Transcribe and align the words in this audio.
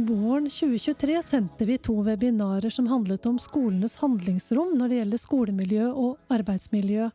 Våren 0.00 0.50
2023 0.50 1.22
sendte 1.22 1.64
vi 1.64 1.78
to 1.78 2.02
webinarer 2.02 2.70
som 2.70 2.86
handlet 2.86 3.26
om 3.26 3.38
skolenes 3.38 3.96
handlingsrom 4.00 4.72
når 4.78 4.88
det 4.88 5.00
gjelder 5.00 5.20
skolemiljø 5.20 5.88
og 5.90 6.32
arbeidsmiljø. 6.32 7.10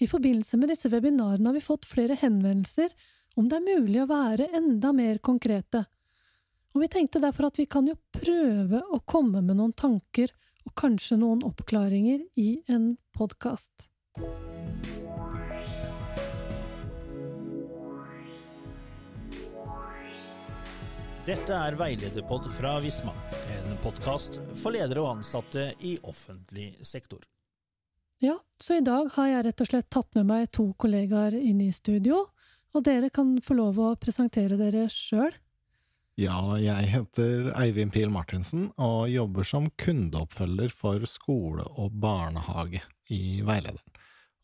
I 0.00 0.08
forbindelse 0.08 0.58
med 0.58 0.72
disse 0.72 0.88
webinarene 0.88 1.50
har 1.50 1.58
vi 1.58 1.64
fått 1.64 1.86
flere 1.86 2.16
henvendelser 2.18 2.94
om 3.36 3.50
det 3.50 3.58
er 3.58 3.66
mulig 3.66 4.00
å 4.02 4.08
være 4.08 4.48
enda 4.56 4.94
mer 4.96 5.20
konkrete. 5.20 5.84
Og 6.74 6.82
vi 6.82 6.90
tenkte 6.90 7.22
derfor 7.22 7.50
at 7.50 7.60
vi 7.60 7.68
kan 7.70 7.86
jo 7.90 7.98
prøve 8.16 8.80
å 8.90 9.02
komme 9.04 9.44
med 9.44 9.60
noen 9.60 9.76
tanker 9.76 10.32
og 10.64 10.74
kanskje 10.80 11.20
noen 11.20 11.44
oppklaringer 11.46 12.24
i 12.40 12.50
en 12.66 12.94
podkast. 13.14 13.90
Dette 21.24 21.56
er 21.56 21.72
Veilederpod 21.80 22.50
fra 22.52 22.74
Visma, 22.84 23.12
en 23.56 23.78
podkast 23.80 24.34
for 24.60 24.74
ledere 24.74 25.00
og 25.00 25.14
ansatte 25.14 25.70
i 25.80 25.94
offentlig 26.04 26.74
sektor. 26.84 27.22
Ja, 28.20 28.34
så 28.60 28.76
i 28.76 28.82
dag 28.84 29.08
har 29.14 29.30
jeg 29.30 29.46
rett 29.46 29.62
og 29.64 29.70
slett 29.70 29.88
tatt 29.88 30.10
med 30.18 30.28
meg 30.28 30.50
to 30.52 30.66
kollegaer 30.76 31.32
inn 31.38 31.62
i 31.64 31.70
studio, 31.72 32.26
og 32.76 32.84
dere 32.84 33.08
kan 33.08 33.38
få 33.40 33.56
lov 33.56 33.80
å 33.80 33.94
presentere 33.96 34.60
dere 34.60 34.84
sjøl. 34.92 35.32
Ja, 36.20 36.58
jeg 36.60 36.92
heter 36.92 37.48
Eivind 37.56 37.96
Pil 37.96 38.12
Martinsen 38.12 38.68
og 38.76 39.08
jobber 39.08 39.48
som 39.48 39.72
kundeoppfølger 39.80 40.76
for 40.76 41.08
skole 41.08 41.64
og 41.72 41.96
barnehage 42.04 42.84
i 43.08 43.40
Veilederen. 43.40 43.93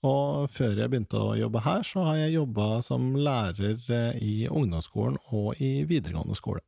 Og 0.06 0.48
før 0.48 0.78
jeg 0.80 0.88
begynte 0.88 1.20
å 1.20 1.36
jobbe 1.36 1.60
her, 1.60 1.82
så 1.84 2.04
har 2.06 2.20
jeg 2.22 2.36
jobba 2.38 2.68
som 2.84 3.10
lærer 3.20 3.76
eh, 3.92 4.20
i 4.24 4.34
ungdomsskolen 4.48 5.18
og 5.36 5.60
i 5.60 5.82
videregående 5.88 6.36
skole. 6.38 6.64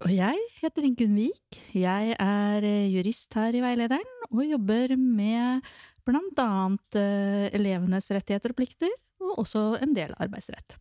Og 0.00 0.12
jeg 0.14 0.38
heter 0.62 0.86
Ingunn 0.88 1.18
Vik. 1.18 1.58
Jeg 1.76 2.14
er 2.16 2.64
eh, 2.64 2.88
jurist 2.88 3.36
her 3.36 3.52
i 3.52 3.60
Veilederen, 3.60 4.14
og 4.30 4.46
jobber 4.48 4.94
med 4.96 5.66
blant 6.08 6.40
annet 6.40 6.96
eh, 6.96 7.50
elevenes 7.58 8.08
rettigheter 8.08 8.54
og 8.54 8.62
plikter, 8.62 8.94
og 9.20 9.42
også 9.44 9.74
en 9.84 9.92
del 9.92 10.16
arbeidsrett. 10.16 10.78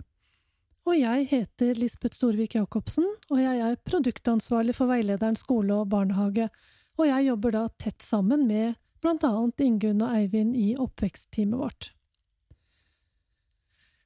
Og 0.88 0.96
jeg 0.96 1.28
heter 1.34 1.76
Lisbeth 1.76 2.16
Storvik 2.16 2.56
Jacobsen, 2.56 3.06
og 3.28 3.42
jeg 3.44 3.60
er 3.60 3.82
produktansvarlig 3.84 4.78
for 4.78 4.88
Veilederen 4.90 5.36
skole 5.38 5.82
og 5.82 5.92
barnehage, 5.92 6.48
og 6.96 7.12
jeg 7.12 7.28
jobber 7.28 7.58
da 7.58 7.68
tett 7.76 8.00
sammen 8.04 8.48
med 8.48 8.80
blant 9.02 9.24
annet 9.24 9.64
Ingunn 9.64 10.04
og 10.06 10.14
Eivind 10.16 10.56
i 10.58 10.74
oppvekstteamet 10.80 11.60
vårt. 11.60 11.92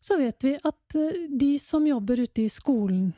Så 0.03 0.17
vet 0.19 0.43
vi 0.43 0.57
at 0.57 0.95
eh, 0.99 1.27
de 1.29 1.53
som 1.59 1.85
jobber 1.87 2.19
ute 2.25 2.43
i 2.43 2.49
skolen, 2.51 3.13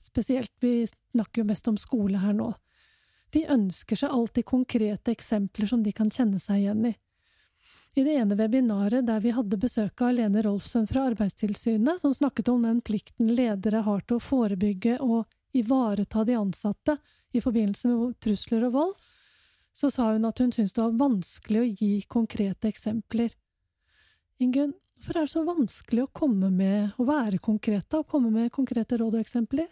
spesielt, 0.00 0.52
vi 0.60 0.84
snakker 0.86 1.42
jo 1.42 1.48
mest 1.48 1.70
om 1.70 1.78
skole 1.80 2.20
her 2.20 2.36
nå, 2.36 2.50
de 3.32 3.46
ønsker 3.50 3.98
seg 3.98 4.12
alltid 4.12 4.46
konkrete 4.46 5.14
eksempler 5.14 5.70
som 5.70 5.82
de 5.82 5.94
kan 5.96 6.12
kjenne 6.12 6.38
seg 6.38 6.60
igjen 6.60 6.90
i. 6.92 6.94
I 7.94 8.02
det 8.02 8.18
ene 8.18 8.36
webinaret 8.36 9.06
der 9.06 9.22
vi 9.22 9.32
hadde 9.34 9.58
besøk 9.60 10.02
av 10.02 10.16
Lene 10.16 10.42
Rolfsson 10.42 10.86
fra 10.90 11.06
Arbeidstilsynet, 11.08 12.00
som 12.02 12.14
snakket 12.14 12.50
om 12.50 12.62
den 12.66 12.80
plikten 12.84 13.30
ledere 13.34 13.84
har 13.86 14.02
til 14.02 14.18
å 14.18 14.22
forebygge 14.22 14.98
og 15.00 15.24
ivareta 15.54 16.24
de 16.26 16.34
ansatte 16.36 16.96
i 17.32 17.42
forbindelse 17.42 17.90
med 17.90 18.16
trusler 18.22 18.66
og 18.68 18.74
vold, 18.74 18.94
så 19.74 19.90
sa 19.90 20.12
hun 20.12 20.26
at 20.28 20.38
hun 20.38 20.52
syntes 20.54 20.74
det 20.76 20.84
var 20.84 20.96
vanskelig 21.00 21.60
å 21.60 21.70
gi 21.70 21.92
konkrete 22.10 22.70
eksempler. 22.70 23.34
Ingunn, 24.42 24.74
hvorfor 24.98 25.18
er 25.18 25.26
det 25.26 25.32
så 25.34 25.44
vanskelig 25.46 26.04
å 26.06 26.12
komme 26.14 26.50
med, 26.54 26.94
å 26.98 27.06
være 27.08 27.40
konkrete, 27.42 28.00
og 28.00 28.08
komme 28.10 28.30
med 28.34 28.52
konkrete 28.54 28.98
råd 29.02 29.18
og 29.18 29.24
eksempler? 29.24 29.66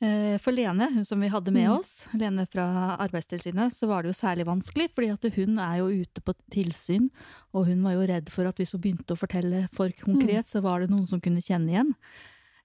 Eh, 0.00 0.36
for 0.38 0.54
Lene, 0.54 0.86
hun 0.94 1.04
som 1.04 1.18
vi 1.20 1.26
hadde 1.28 1.50
med 1.50 1.66
Mm. 1.66 1.78
oss, 1.80 2.06
Lene 2.14 2.46
fra 2.46 2.96
Arbeidstilsynet, 3.02 3.74
så 3.74 3.88
var 3.90 4.02
det 4.02 4.12
jo 4.12 4.20
særlig 4.20 4.46
vanskelig, 4.46 4.88
fordi 4.94 5.10
at 5.12 5.34
hun 5.34 5.58
er 5.58 5.78
jo 5.80 5.88
ute 6.04 6.22
på 6.22 6.34
tilsyn, 6.54 7.10
og 7.52 7.66
hun 7.66 7.82
var 7.82 7.96
jo 7.96 8.06
redd 8.06 8.30
for 8.30 8.46
at 8.46 8.56
hvis 8.56 8.72
hun 8.72 8.80
begynte 8.80 9.16
å 9.16 9.18
fortelle 9.18 9.68
for 9.72 9.90
konkret, 10.04 10.46
så 10.46 10.62
var 10.62 10.80
det 10.80 10.90
noen 10.90 11.08
som 11.08 11.20
kunne 11.20 11.42
kjenne 11.42 11.72
igjen. 11.74 11.94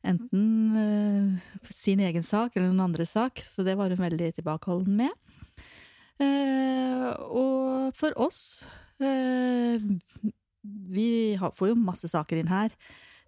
Enten 0.03 0.77
eh, 0.77 1.39
sin 1.71 1.99
egen 1.99 2.23
sak 2.23 2.55
eller 2.55 2.69
noen 2.69 2.85
andres 2.91 3.15
sak, 3.15 3.41
så 3.47 3.63
det 3.65 3.77
var 3.79 3.89
hun 3.89 3.97
veldig 3.97 4.35
tilbakeholden 4.35 4.95
med. 4.95 5.11
Eh, 6.21 7.07
og 7.33 7.95
for 7.97 8.13
oss 8.21 8.61
eh, 9.01 9.81
Vi 10.61 11.07
har, 11.39 11.53
får 11.57 11.71
jo 11.71 11.79
masse 11.79 12.09
saker 12.11 12.39
inn 12.39 12.51
her. 12.51 12.75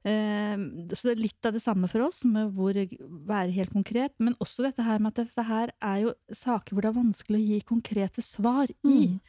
Eh, 0.06 0.56
så 0.94 1.09
det 1.09 1.16
er 1.16 1.24
litt 1.24 1.50
av 1.50 1.56
det 1.57 1.63
samme 1.63 1.90
for 1.91 2.06
oss, 2.06 2.22
med 2.29 2.53
hvor 2.56 2.78
være 2.78 3.56
helt 3.57 3.74
konkret. 3.74 4.16
Men 4.22 4.38
også 4.44 4.68
dette 4.68 4.85
her 4.85 5.01
med 5.01 5.13
at 5.13 5.25
dette 5.25 5.47
her 5.50 5.74
er 5.81 6.06
jo 6.06 6.16
saker 6.29 6.75
hvor 6.75 6.85
det 6.85 6.94
er 6.94 7.01
vanskelig 7.01 7.41
å 7.41 7.47
gi 7.50 7.59
konkrete 7.74 8.25
svar 8.25 8.72
i. 8.85 9.16
Mm. 9.16 9.19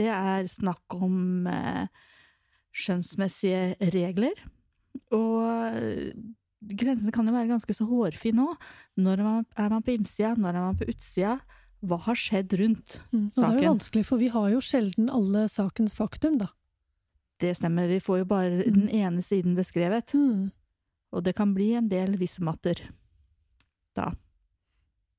Det 0.00 0.10
er 0.10 0.48
snakk 0.48 0.96
om 0.96 1.48
skjønnsmessige 2.70 3.90
regler. 3.92 4.36
Og 5.14 5.80
grensen 6.60 7.12
kan 7.12 7.28
jo 7.28 7.34
være 7.34 7.50
ganske 7.50 7.74
så 7.76 7.86
hårfin 7.88 8.42
òg. 8.42 8.68
Når 9.00 9.24
man, 9.26 9.48
er 9.56 9.72
man 9.72 9.84
på 9.84 9.94
innsida, 9.94 10.34
når 10.36 10.54
er 10.54 10.64
man 10.64 10.78
på 10.80 10.88
utsida? 10.90 11.38
Hva 11.80 11.96
har 12.04 12.18
skjedd 12.18 12.52
rundt 12.60 13.00
Mm. 13.10 13.26
Og 13.26 13.36
det 13.36 13.48
er 13.48 13.62
jo 13.62 13.72
vanskelig, 13.72 14.04
for 14.06 14.20
vi 14.20 14.28
har 14.28 14.48
jo 14.52 14.60
sjelden 14.60 15.10
alle 15.10 15.46
sakens 15.48 15.94
faktum, 15.96 16.38
da. 16.38 16.50
Det 17.40 17.54
stemmer, 17.56 17.88
vi 17.88 18.00
får 18.04 18.18
jo 18.20 18.24
bare 18.28 18.64
den 18.68 18.88
ene 18.88 19.22
siden 19.24 19.56
beskrevet. 19.56 20.12
Mm. 20.14 20.50
Og 21.10 21.24
det 21.24 21.34
kan 21.38 21.54
bli 21.56 21.72
en 21.74 21.88
del 21.88 22.18
vissematter 22.20 22.82
da. 23.96 24.10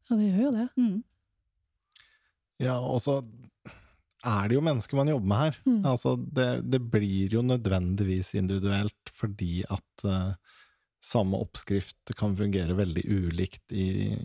Ja, 0.07 0.17
det 0.17 0.27
gjør 0.29 0.44
jo 0.45 0.51
det. 0.55 0.67
Mm. 0.77 0.99
Ja, 2.61 2.78
og 2.79 3.01
så 3.01 3.22
er 4.22 4.47
det 4.47 4.57
jo 4.57 4.63
mennesker 4.63 4.99
man 4.99 5.09
jobber 5.09 5.31
med 5.31 5.41
her. 5.41 5.59
Mm. 5.66 5.81
Altså, 5.93 6.16
det, 6.16 6.49
det 6.69 6.81
blir 6.93 7.38
jo 7.38 7.41
nødvendigvis 7.45 8.35
individuelt 8.38 9.13
fordi 9.17 9.63
at 9.66 10.05
eh, 10.05 10.33
samme 11.01 11.38
oppskrift 11.41 12.13
kan 12.17 12.35
fungere 12.38 12.75
veldig 12.78 13.03
ulikt 13.09 13.73
i, 13.73 14.16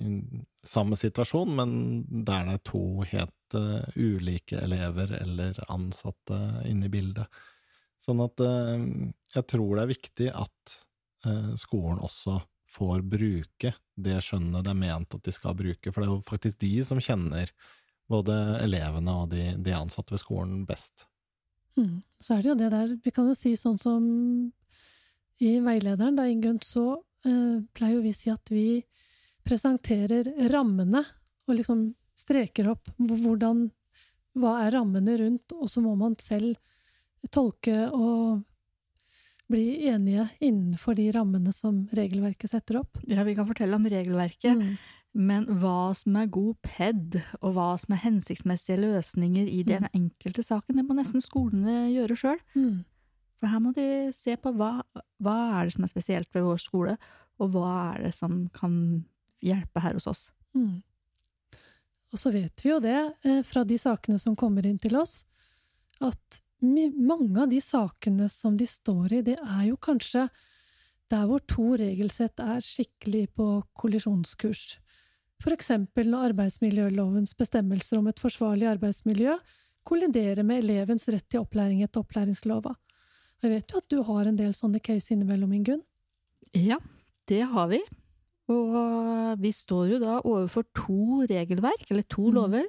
samme 0.67 0.97
situasjon, 0.97 1.55
men 1.57 1.71
der 2.27 2.45
det 2.45 2.57
er 2.59 2.65
to 2.69 2.83
helt 3.09 3.57
uh, 3.57 3.87
ulike 3.97 4.61
elever 4.61 5.15
eller 5.23 5.57
ansatte 5.73 6.37
inne 6.69 6.91
i 6.91 6.93
bildet. 6.93 7.41
Sånn 8.03 8.21
at 8.25 8.43
uh, 8.45 8.77
jeg 9.33 9.49
tror 9.49 9.73
det 9.73 9.87
er 9.87 9.95
viktig 9.95 10.29
at 10.35 10.77
uh, 11.27 11.55
skolen 11.57 12.03
også 12.05 12.43
får 12.77 13.07
bruke 13.09 13.73
det 13.97 14.19
skjønnet 14.21 14.67
det 14.67 14.75
er 14.75 14.81
ment 14.83 15.17
at 15.17 15.25
de 15.25 15.33
skal 15.33 15.57
bruke, 15.57 15.89
for 15.89 16.03
det 16.03 16.11
er 16.11 16.13
jo 16.13 16.29
faktisk 16.29 16.61
de 16.61 16.75
som 16.85 17.01
kjenner 17.01 17.53
både 18.11 18.35
elevene 18.63 19.15
og 19.23 19.31
de, 19.33 19.55
de 19.57 19.73
ansatte 19.75 20.13
ved 20.13 20.23
skolen 20.23 20.61
best. 20.69 21.07
Mm. 21.77 22.03
Så 22.21 22.37
er 22.37 22.43
det 22.43 22.51
jo 22.51 22.57
det 22.57 22.69
der 22.73 22.93
Vi 23.05 23.13
kan 23.13 23.27
jo 23.29 23.35
si 23.37 23.51
sånn 23.59 23.77
som 23.81 24.05
i 25.41 25.59
veilederen, 25.61 26.17
da, 26.17 26.25
Ingunn, 26.31 26.61
så 26.65 26.97
eh, 27.27 27.61
pleier 27.75 28.01
vi 28.03 28.13
si 28.17 28.31
at 28.31 28.49
vi 28.51 28.83
presenterer 29.47 30.29
rammene, 30.53 31.05
og 31.47 31.55
liksom 31.59 31.95
streker 32.17 32.71
opp 32.73 32.89
hvor- 32.99 33.21
hvordan 33.23 33.71
Hva 34.37 34.67
er 34.67 34.73
rammene 34.77 35.15
rundt, 35.19 35.53
og 35.57 35.65
så 35.73 35.81
må 35.81 35.97
man 35.97 36.15
selv 36.21 36.57
tolke 37.33 37.91
og 37.91 38.43
bli 39.49 39.87
enige 39.89 40.27
innenfor 40.43 40.95
de 40.95 41.07
rammene 41.15 41.55
som 41.55 41.89
regelverket 41.97 42.51
setter 42.51 42.81
opp. 42.83 42.99
Ja, 43.09 43.23
vi 43.25 43.35
kan 43.35 43.47
fortelle 43.49 43.75
om 43.79 43.87
regelverket, 43.89 44.59
Mm. 44.59 44.77
men 45.15 45.47
hva 45.47 45.95
som 45.97 46.17
er 46.17 46.27
god 46.27 46.57
PED, 46.61 47.23
og 47.41 47.55
hva 47.55 47.79
som 47.81 47.95
er 47.95 48.03
hensiktsmessige 48.05 48.77
løsninger 48.77 49.49
i 49.49 49.63
den 49.63 49.89
enkelte 49.95 50.45
saken, 50.45 50.77
det 50.77 50.85
må 50.87 50.95
nesten 50.95 51.23
skolene 51.23 51.89
gjøre 51.95 52.17
sjøl. 52.21 52.39
Mm. 52.55 52.85
For 53.37 53.53
her 53.53 53.61
må 53.63 53.73
de 53.77 54.11
se 54.17 54.37
på 54.41 54.53
hva, 54.57 54.81
hva 55.23 55.37
er 55.59 55.69
det 55.69 55.77
som 55.77 55.85
er 55.85 55.93
spesielt 55.93 56.33
ved 56.35 56.47
vår 56.47 56.61
skole, 56.63 56.97
og 57.37 57.53
hva 57.53 57.71
er 57.93 58.07
det 58.07 58.15
som 58.17 58.47
kan 58.55 58.77
hjelpe 59.45 59.83
her 59.85 59.97
hos 59.99 60.09
oss. 60.09 60.23
Mm. 60.57 60.81
Og 62.15 62.21
så 62.21 62.33
vet 62.33 62.65
vi 62.65 62.73
jo 62.73 62.81
det, 62.81 62.99
eh, 63.29 63.43
fra 63.45 63.65
de 63.69 63.77
sakene 63.79 64.19
som 64.23 64.37
kommer 64.39 64.67
inn 64.67 64.79
til 64.81 64.97
oss, 64.97 65.25
at 66.01 66.41
mange 66.63 67.43
av 67.43 67.51
de 67.51 67.61
sakene 67.61 68.31
som 68.33 68.57
de 68.57 68.67
står 68.69 69.19
i, 69.19 69.23
det 69.23 69.37
er 69.37 69.67
jo 69.69 69.77
kanskje 69.77 70.29
der 71.13 71.27
hvor 71.29 71.43
to 71.47 71.75
regelsett 71.79 72.41
er 72.43 72.65
skikkelig 72.65 73.29
på 73.37 73.47
kollisjonskurs. 73.79 74.79
For 75.43 75.53
eksempel 75.53 76.09
når 76.11 76.33
arbeidsmiljølovens 76.33 77.37
bestemmelser 77.37 78.01
om 78.01 78.09
et 78.11 78.23
forsvarlig 78.23 78.71
arbeidsmiljø 78.71 79.37
kolliderer 79.87 80.43
med 80.47 80.65
elevens 80.65 81.07
rett 81.13 81.29
til 81.29 81.45
opplæring 81.45 81.85
etter 81.85 82.03
opplæringslova. 82.03 82.73
Og 83.43 83.51
jeg 83.51 83.53
vet 83.53 83.73
jo 83.73 83.79
at 83.79 83.89
du 83.93 84.03
har 84.03 84.27
en 84.27 84.37
del 84.37 84.53
sånne 84.57 84.81
case 84.83 85.13
innimellom, 85.13 85.53
Ingunn. 85.53 85.83
Ja, 86.55 86.79
det 87.29 87.43
har 87.53 87.69
vi. 87.69 87.81
Og 88.49 89.39
vi 89.43 89.51
står 89.53 89.91
jo 89.91 89.99
da 90.01 90.21
overfor 90.23 90.65
to 90.75 91.27
regelverk, 91.29 91.91
eller 91.91 92.03
to 92.09 92.29
Mm. 92.31 92.35
lover, 92.35 92.65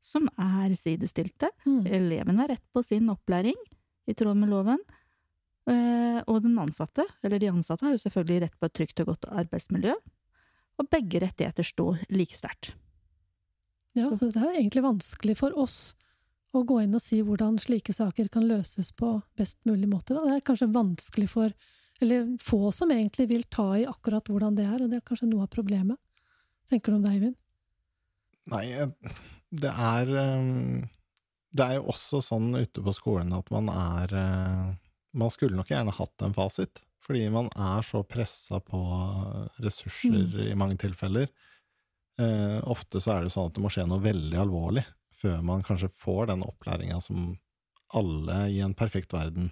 som 0.00 0.28
er 0.38 0.70
sidestilte. 0.74 1.50
Mm. 1.66 1.86
Eleven 1.86 2.38
har 2.38 2.48
rett 2.48 2.64
på 2.74 2.82
sin 2.84 3.08
opplæring 3.08 3.54
i 4.08 4.14
tråd 4.14 4.36
med 4.36 4.48
loven, 4.50 4.78
Eh, 5.68 6.22
og 6.26 6.40
den 6.42 6.56
ansatte, 6.56 7.04
eller 7.22 7.38
de 7.38 7.50
ansatte, 7.50 7.82
har 7.84 7.92
jo 7.92 7.98
selvfølgelig 7.98 8.40
rett 8.40 8.54
på 8.58 8.64
et 8.64 8.72
trygt 8.72 9.00
og 9.00 9.06
godt 9.10 9.26
arbeidsmiljø. 9.28 9.92
Og 10.78 10.88
begge 10.88 11.20
rettigheter 11.20 11.62
står 11.62 11.98
like 12.08 12.32
sterkt. 12.32 12.72
Ja, 13.94 14.08
Så- 14.08 14.16
så 14.16 14.32
det 14.32 14.36
er 14.42 14.56
egentlig 14.62 14.80
vanskelig 14.82 15.36
for 15.36 15.52
oss 15.58 15.94
å 16.56 16.64
gå 16.64 16.78
inn 16.82 16.96
og 16.96 17.02
si 17.04 17.20
hvordan 17.24 17.58
slike 17.60 17.92
saker 17.92 18.30
kan 18.32 18.46
løses 18.48 18.90
på 18.96 19.18
best 19.36 19.58
mulig 19.68 19.88
måte. 19.90 20.14
Da. 20.16 20.24
Det 20.24 20.38
er 20.38 20.46
kanskje 20.46 20.70
vanskelig 20.72 21.28
for 21.32 21.52
eller 21.98 22.36
få 22.38 22.70
som 22.72 22.92
egentlig 22.94 23.26
vil 23.32 23.44
ta 23.50 23.72
i 23.78 23.86
akkurat 23.88 24.28
hvordan 24.30 24.54
det 24.54 24.68
er, 24.68 24.82
og 24.82 24.90
det 24.90 25.00
er 25.00 25.06
kanskje 25.06 25.26
noe 25.30 25.48
av 25.48 25.50
problemet. 25.50 25.98
Tenker 26.70 26.92
du 26.92 26.98
om 26.98 27.04
det, 27.04 27.14
Eivind? 27.16 27.38
Nei, 28.52 28.66
det 29.50 29.72
er 29.72 30.12
eh, 30.22 30.84
Det 31.50 31.64
er 31.64 31.78
jo 31.78 31.88
også 31.90 32.20
sånn 32.24 32.52
ute 32.54 32.84
på 32.84 32.94
skolen 32.96 33.34
at 33.36 33.50
man 33.52 33.68
er 33.72 34.14
eh, 34.16 34.68
Man 35.18 35.32
skulle 35.32 35.58
nok 35.58 35.72
gjerne 35.72 35.96
hatt 35.96 36.24
en 36.24 36.36
fasit, 36.36 36.82
fordi 37.02 37.26
man 37.34 37.50
er 37.56 37.82
så 37.84 38.04
pressa 38.06 38.60
på 38.62 38.78
ressurser 39.64 40.46
i 40.46 40.54
mange 40.54 40.78
tilfeller. 40.80 41.26
Eh, 42.20 42.58
ofte 42.68 43.02
så 43.02 43.16
er 43.16 43.26
det 43.26 43.34
sånn 43.34 43.50
at 43.50 43.56
det 43.56 43.64
må 43.64 43.72
skje 43.72 43.88
noe 43.88 44.04
veldig 44.04 44.38
alvorlig 44.38 44.84
før 45.18 45.42
man 45.44 45.64
kanskje 45.66 45.90
får 45.92 46.30
den 46.30 46.44
opplæringa 46.46 47.00
som 47.04 47.32
alle 47.96 48.42
i 48.52 48.60
en 48.64 48.76
perfekt 48.76 49.14
verden 49.16 49.50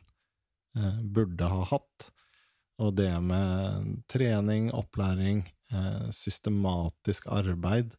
eh, 0.77 1.01
burde 1.03 1.49
ha 1.51 1.65
hatt. 1.73 2.09
Og 2.83 2.93
det 2.99 3.11
med 3.25 4.03
trening, 4.13 4.69
opplæring, 4.77 5.47
eh, 5.73 6.09
systematisk 6.13 7.31
arbeid, 7.33 7.95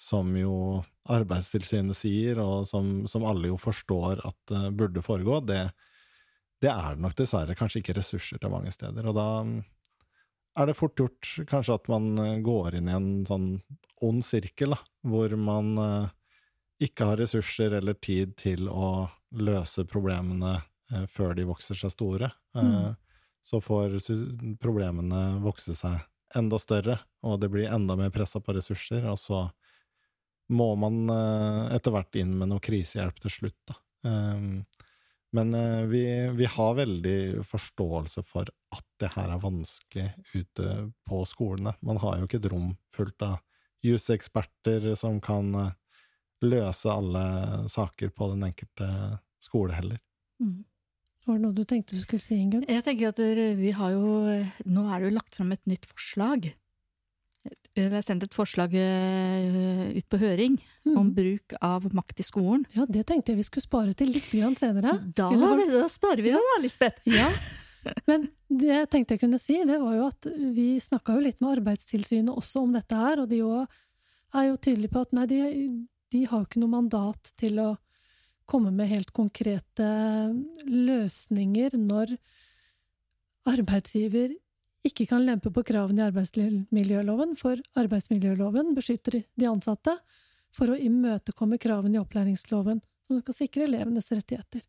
som 0.00 0.32
jo 0.36 0.82
Arbeidstilsynet 1.10 1.96
sier, 1.96 2.38
og 2.38 2.68
som, 2.68 3.06
som 3.10 3.24
alle 3.26 3.50
jo 3.50 3.56
forstår 3.60 4.20
at 4.28 4.54
eh, 4.54 4.68
burde 4.76 5.02
foregå, 5.04 5.40
det, 5.48 5.64
det 6.62 6.70
er 6.70 6.96
det 6.96 7.04
nok 7.04 7.16
dessverre 7.18 7.56
kanskje 7.58 7.80
ikke 7.82 7.96
ressurser 7.98 8.40
til 8.40 8.52
mange 8.52 8.72
steder. 8.74 9.08
Og 9.08 9.16
da 9.16 9.28
mm, 9.46 9.56
er 10.60 10.68
det 10.68 10.76
fort 10.78 10.96
gjort 11.00 11.32
kanskje 11.50 11.80
at 11.80 11.90
man 11.92 12.12
eh, 12.20 12.38
går 12.44 12.78
inn 12.78 12.90
i 12.90 12.96
en 12.96 13.10
sånn 13.28 13.50
ond 14.04 14.24
sirkel, 14.24 14.76
da, 14.76 14.80
hvor 15.08 15.34
man 15.40 15.72
eh, 15.80 16.16
ikke 16.80 17.10
har 17.10 17.20
ressurser 17.20 17.76
eller 17.78 17.96
tid 18.00 18.36
til 18.40 18.68
å 18.72 19.08
løse 19.40 19.84
problemene 19.88 20.56
eh, 20.92 21.06
før 21.10 21.36
de 21.38 21.46
vokser 21.48 21.78
seg 21.78 21.94
store. 21.94 22.32
Eh, 22.56 22.60
Mm. 22.60 22.96
Så 23.42 23.56
får 23.64 23.94
problemene 24.60 25.40
vokse 25.40 25.72
seg 25.74 26.02
enda 26.36 26.58
større, 26.60 26.98
og 27.24 27.40
det 27.40 27.48
blir 27.48 27.72
enda 27.72 27.96
mer 27.96 28.10
pressa 28.12 28.38
på 28.40 28.52
ressurser, 28.52 29.06
og 29.08 29.16
så 29.18 29.46
må 30.52 30.74
man 30.78 31.08
eh, 31.10 31.76
etter 31.76 31.94
hvert 31.94 32.18
inn 32.20 32.34
med 32.38 32.50
noe 32.50 32.62
krisehjelp 32.62 33.16
til 33.22 33.32
slutt, 33.32 33.58
da. 33.70 33.78
Um, 34.04 34.66
men 35.32 35.54
eh, 35.54 35.82
vi, 35.86 36.04
vi 36.34 36.44
har 36.44 36.78
veldig 36.78 37.44
forståelse 37.46 38.22
for 38.26 38.50
at 38.74 38.86
det 39.00 39.12
her 39.14 39.30
er 39.30 39.42
vanskelig 39.42 40.08
ute 40.34 40.72
på 41.06 41.22
skolene. 41.28 41.74
Man 41.86 42.00
har 42.02 42.18
jo 42.18 42.26
ikke 42.26 42.40
et 42.42 42.50
rom 42.50 42.72
fullt 42.92 43.26
av 43.26 43.38
juseksperter 43.86 44.90
som 44.98 45.20
kan 45.22 45.54
eh, 45.54 45.76
løse 46.42 46.88
alle 46.92 47.24
saker 47.68 48.10
på 48.16 48.30
den 48.32 48.46
enkelte 48.48 48.88
skole 49.42 49.72
heller. 49.76 49.98
Mm. 50.40 50.62
Var 51.26 51.36
det 51.36 51.42
noe 51.44 51.52
du 51.56 51.64
tenkte 51.68 51.96
du 51.96 52.00
skulle 52.00 52.22
si, 52.24 52.38
Ingunn? 52.40 52.64
Jeg 52.68 52.82
tenker 52.86 53.10
at 53.12 53.18
vi 53.58 53.70
har 53.76 53.92
jo 53.92 54.06
Nå 54.64 54.86
er 54.88 55.00
det 55.02 55.10
jo 55.10 55.16
lagt 55.18 55.36
frem 55.36 55.52
et 55.52 55.66
nytt 55.68 55.84
forslag. 55.90 56.48
Det 57.76 57.84
er 57.86 58.02
sendt 58.04 58.24
et 58.26 58.34
forslag 58.36 58.72
eh, 58.76 59.92
ut 59.96 60.08
på 60.12 60.18
høring 60.20 60.58
om 60.90 61.06
Mm. 61.10 61.14
bruk 61.14 61.54
av 61.62 61.86
makt 61.94 62.20
i 62.20 62.24
skolen. 62.26 62.64
Ja, 62.74 62.84
det 62.88 63.06
tenkte 63.08 63.32
jeg 63.32 63.38
vi 63.40 63.46
skulle 63.46 63.64
spare 63.68 63.94
til 63.96 64.10
litt 64.12 64.28
grann 64.32 64.56
senere. 64.56 64.96
Da, 65.16 65.28
da 65.30 65.86
sparer 65.88 66.20
vi 66.24 66.32
det 66.34 66.40
da, 66.40 66.60
Lisbeth! 66.64 67.00
Ja, 67.20 67.30
men 68.06 68.26
det 68.52 68.66
jeg 68.68 68.88
tenkte 68.92 69.14
jeg 69.16 69.20
kunne 69.22 69.38
si, 69.40 69.54
det 69.64 69.78
var 69.80 69.94
jo 69.96 70.08
at 70.10 70.26
vi 70.56 70.74
snakka 70.84 71.14
jo 71.16 71.22
litt 71.24 71.38
med 71.40 71.54
Arbeidstilsynet 71.60 72.28
også 72.34 72.60
om 72.66 72.74
dette 72.76 72.92
her, 72.98 73.22
og 73.22 73.30
de 73.30 73.38
òg 73.40 73.64
er 74.36 74.50
jo 74.50 74.58
tydelige 74.60 74.92
på 74.92 75.00
at 75.06 75.14
nei, 75.16 75.24
de, 75.30 75.38
de 76.10 76.24
har 76.26 76.42
jo 76.42 76.48
ikke 76.48 76.62
noe 76.62 76.74
mandat 76.74 77.32
til 77.40 77.60
å 77.62 77.70
komme 78.50 78.72
med 78.74 78.90
helt 78.90 79.12
konkrete 79.14 79.88
løsninger 80.66 81.76
når 81.78 82.16
arbeidsgiver 83.50 84.34
ikke 84.86 85.06
kan 85.10 85.24
lempe 85.26 85.52
på 85.52 85.62
kravene 85.66 86.00
i 86.00 86.06
arbeidsmiljøloven, 86.08 87.34
for 87.36 87.60
arbeidsmiljøloven 87.78 88.72
beskytter 88.76 89.20
de 89.36 89.48
ansatte 89.48 89.94
for 90.56 90.72
å 90.72 90.78
imøtekomme 90.78 91.60
kravene 91.60 91.98
i 91.98 92.00
opplæringsloven, 92.00 92.80
som 93.06 93.20
skal 93.20 93.36
sikre 93.36 93.66
elevenes 93.68 94.08
rettigheter. 94.12 94.64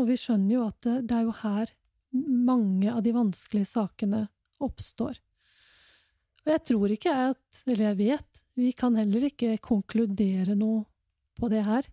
Og 0.00 0.10
vi 0.10 0.16
skjønner 0.20 0.54
jo 0.56 0.64
at 0.66 0.80
det, 0.86 1.12
er 1.12 1.26
jo 1.28 1.36
her 1.42 1.72
mange 2.16 2.92
av 2.92 3.02
de 3.04 3.12
vanskelige 3.16 3.68
sakene 3.68 4.26
oppstår. 4.62 5.18
Og 6.46 6.52
jeg 6.54 6.62
tror 6.70 6.92
ikke 6.94 7.10
at, 7.10 7.62
eller 7.66 7.88
jeg 7.88 7.98
vet, 7.98 8.42
vi 8.56 8.70
kan 8.72 8.94
heller 8.96 9.26
ikke 9.26 9.56
konkludere 9.58 10.54
noe 10.54 10.84
på 11.36 11.50
det 11.50 11.64
her. 11.66 11.88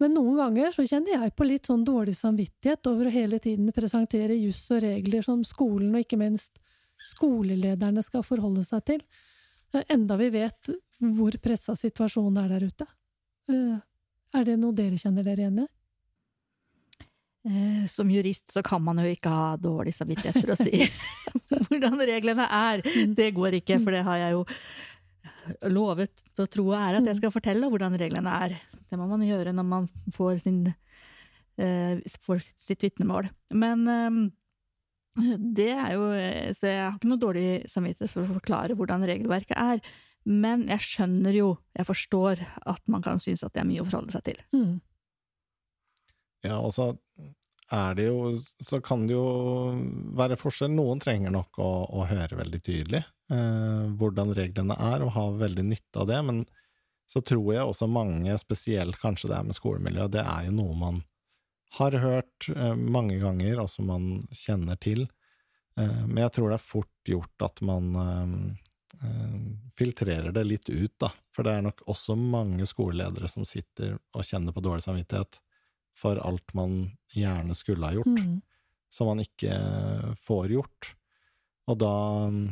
Men 0.00 0.14
noen 0.16 0.38
ganger 0.38 0.72
så 0.72 0.86
kjenner 0.88 1.12
jeg 1.12 1.34
på 1.36 1.44
litt 1.44 1.68
sånn 1.68 1.82
dårlig 1.84 2.14
samvittighet 2.16 2.88
over 2.88 3.10
å 3.10 3.12
hele 3.12 3.40
tiden 3.42 3.68
presentere 3.76 4.38
juss 4.38 4.62
og 4.72 4.80
regler 4.86 5.26
som 5.26 5.42
skolen 5.44 5.90
og 5.92 6.06
ikke 6.06 6.20
minst 6.22 6.56
skolelederne 7.10 8.00
skal 8.04 8.24
forholde 8.24 8.62
seg 8.64 8.86
til, 8.92 9.04
eh, 9.74 9.84
enda 9.92 10.16
vi 10.20 10.30
vet 10.32 10.70
hvor 11.00 11.36
pressa 11.42 11.74
situasjonen 11.76 12.38
er 12.44 12.48
der 12.54 12.66
ute. 12.70 12.86
Eh, 13.50 13.78
Er 14.32 14.44
det 14.44 14.60
noe 14.62 14.70
dere 14.70 14.94
kjenner 14.94 15.24
dere 15.26 15.42
igjen 15.42 15.64
i? 15.64 15.66
Eh, 17.48 17.86
Som 17.88 18.10
jurist 18.12 18.52
så 18.52 18.62
kan 18.62 18.82
man 18.84 19.00
jo 19.00 19.08
ikke 19.08 19.32
ha 19.32 19.56
dårlig 19.56 19.94
samvittighet 19.96 20.42
for 20.42 20.52
å 20.52 20.58
si 20.58 20.84
hvordan 21.70 22.00
reglene 22.04 22.46
er. 22.46 22.82
Det 23.16 23.30
går 23.36 23.60
ikke, 23.62 23.78
for 23.80 23.96
det 23.96 24.04
har 24.04 24.20
jeg 24.20 24.36
jo 24.36 24.44
lovet 25.72 26.12
på 26.36 26.44
tro 26.52 26.66
og 26.68 26.76
ære 26.78 27.00
at 27.00 27.08
jeg 27.08 27.18
skal 27.20 27.32
fortelle 27.32 27.70
hvordan 27.72 27.96
reglene 28.00 28.34
er. 28.44 28.58
Det 28.90 28.98
må 29.00 29.08
man 29.10 29.24
gjøre 29.24 29.54
når 29.56 29.66
man 29.66 29.88
får, 30.12 30.42
sin, 30.44 30.60
eh, 31.56 32.02
får 32.26 32.44
sitt 32.60 32.84
vitnemål. 32.84 33.30
Men 33.56 33.88
eh, 33.88 34.20
det 35.40 35.72
er 35.74 35.96
jo 35.96 36.04
Så 36.54 36.68
jeg 36.70 36.84
har 36.84 36.94
ikke 36.94 37.10
noe 37.10 37.20
dårlig 37.20 37.48
samvittighet 37.72 38.12
for 38.12 38.24
å 38.24 38.36
forklare 38.36 38.76
hvordan 38.78 39.04
regelverket 39.08 39.56
er. 39.58 39.82
Men 40.28 40.66
jeg 40.68 40.84
skjønner 40.84 41.34
jo, 41.34 41.48
jeg 41.76 41.88
forstår, 41.88 42.44
at 42.68 42.82
man 42.92 43.02
kan 43.02 43.18
synes 43.22 43.42
at 43.42 43.54
det 43.56 43.62
er 43.64 43.68
mye 43.70 43.82
å 43.82 43.88
forholde 43.88 44.12
seg 44.12 44.26
til. 44.28 44.40
Mm. 44.52 44.74
Ja, 46.46 46.58
og 46.60 46.72
så 46.76 46.90
er 47.70 47.94
det 47.94 48.06
jo 48.08 48.32
Så 48.58 48.80
kan 48.82 49.06
det 49.06 49.14
jo 49.14 49.26
være 50.18 50.38
forskjell. 50.40 50.72
Noen 50.74 51.02
trenger 51.02 51.32
nok 51.34 51.60
å, 51.62 51.70
å 52.00 52.06
høre 52.10 52.40
veldig 52.40 52.60
tydelig 52.66 53.02
eh, 53.30 53.84
hvordan 54.00 54.34
reglene 54.36 54.74
er, 54.74 55.04
og 55.04 55.14
ha 55.16 55.28
veldig 55.40 55.66
nytte 55.68 56.02
av 56.02 56.08
det. 56.10 56.18
Men 56.26 56.42
så 57.10 57.22
tror 57.26 57.52
jeg 57.54 57.66
også 57.66 57.88
mange, 57.90 58.34
spesielt 58.38 58.98
kanskje 59.02 59.30
det 59.30 59.38
er 59.38 59.46
med 59.48 59.58
skolemiljø, 59.58 60.08
det 60.14 60.22
er 60.22 60.46
jo 60.46 60.56
noe 60.60 60.76
man 60.78 61.00
har 61.78 61.94
hørt 62.02 62.50
eh, 62.50 62.74
mange 62.74 63.20
ganger, 63.22 63.62
og 63.62 63.70
som 63.70 63.90
man 63.90 64.10
kjenner 64.34 64.78
til. 64.82 65.06
Eh, 65.78 66.02
men 66.06 66.24
jeg 66.24 66.36
tror 66.36 66.50
det 66.50 66.58
er 66.58 66.70
fort 66.72 67.12
gjort 67.12 67.46
at 67.46 67.62
man 67.66 67.92
eh, 68.02 68.34
eh, 69.06 69.36
filtrerer 69.78 70.34
det 70.34 70.46
litt 70.46 70.70
ut, 70.70 70.94
da. 71.02 71.12
For 71.34 71.46
det 71.46 71.56
er 71.56 71.66
nok 71.66 71.84
også 71.90 72.18
mange 72.18 72.66
skoleledere 72.66 73.30
som 73.30 73.46
sitter 73.46 73.96
og 74.14 74.26
kjenner 74.26 74.54
på 74.54 74.62
dårlig 74.66 74.86
samvittighet 74.86 75.38
for 76.00 76.20
alt 76.24 76.54
man 76.56 76.80
gjerne 77.14 77.56
skulle 77.58 77.90
ha 77.90 77.98
gjort, 77.98 78.16
Mm. 78.16 78.40
som 78.90 79.10
man 79.10 79.20
ikke 79.22 79.52
får 80.24 80.48
gjort. 80.56 80.94
Og 81.70 81.78
da 81.78 81.94
mm, 82.32 82.48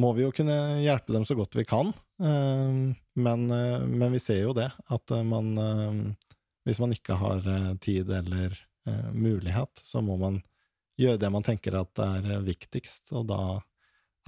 må 0.00 0.12
vi 0.16 0.24
jo 0.24 0.32
kunne 0.32 0.56
hjelpe 0.80 1.12
dem 1.12 1.26
så 1.28 1.36
godt 1.36 1.56
vi 1.58 1.66
kan, 1.68 1.92
eh, 2.22 2.94
men, 3.20 3.50
eh, 3.50 3.80
men 3.84 4.12
vi 4.14 4.22
ser 4.22 4.42
jo 4.44 4.54
det, 4.56 4.70
at 4.88 5.16
eh, 5.16 5.24
man 5.26 6.16
Hvis 6.68 6.78
man 6.78 6.92
ikke 6.92 7.16
har 7.16 7.40
tid 7.80 8.10
eller 8.12 8.52
mulighet, 9.16 9.80
så 9.80 10.02
må 10.04 10.18
man 10.20 10.42
gjøre 11.00 11.16
det 11.18 11.30
man 11.32 11.42
tenker 11.42 11.72
at 11.80 11.98
er 12.04 12.42
viktigst, 12.44 13.14
og 13.16 13.30
da 13.30 13.38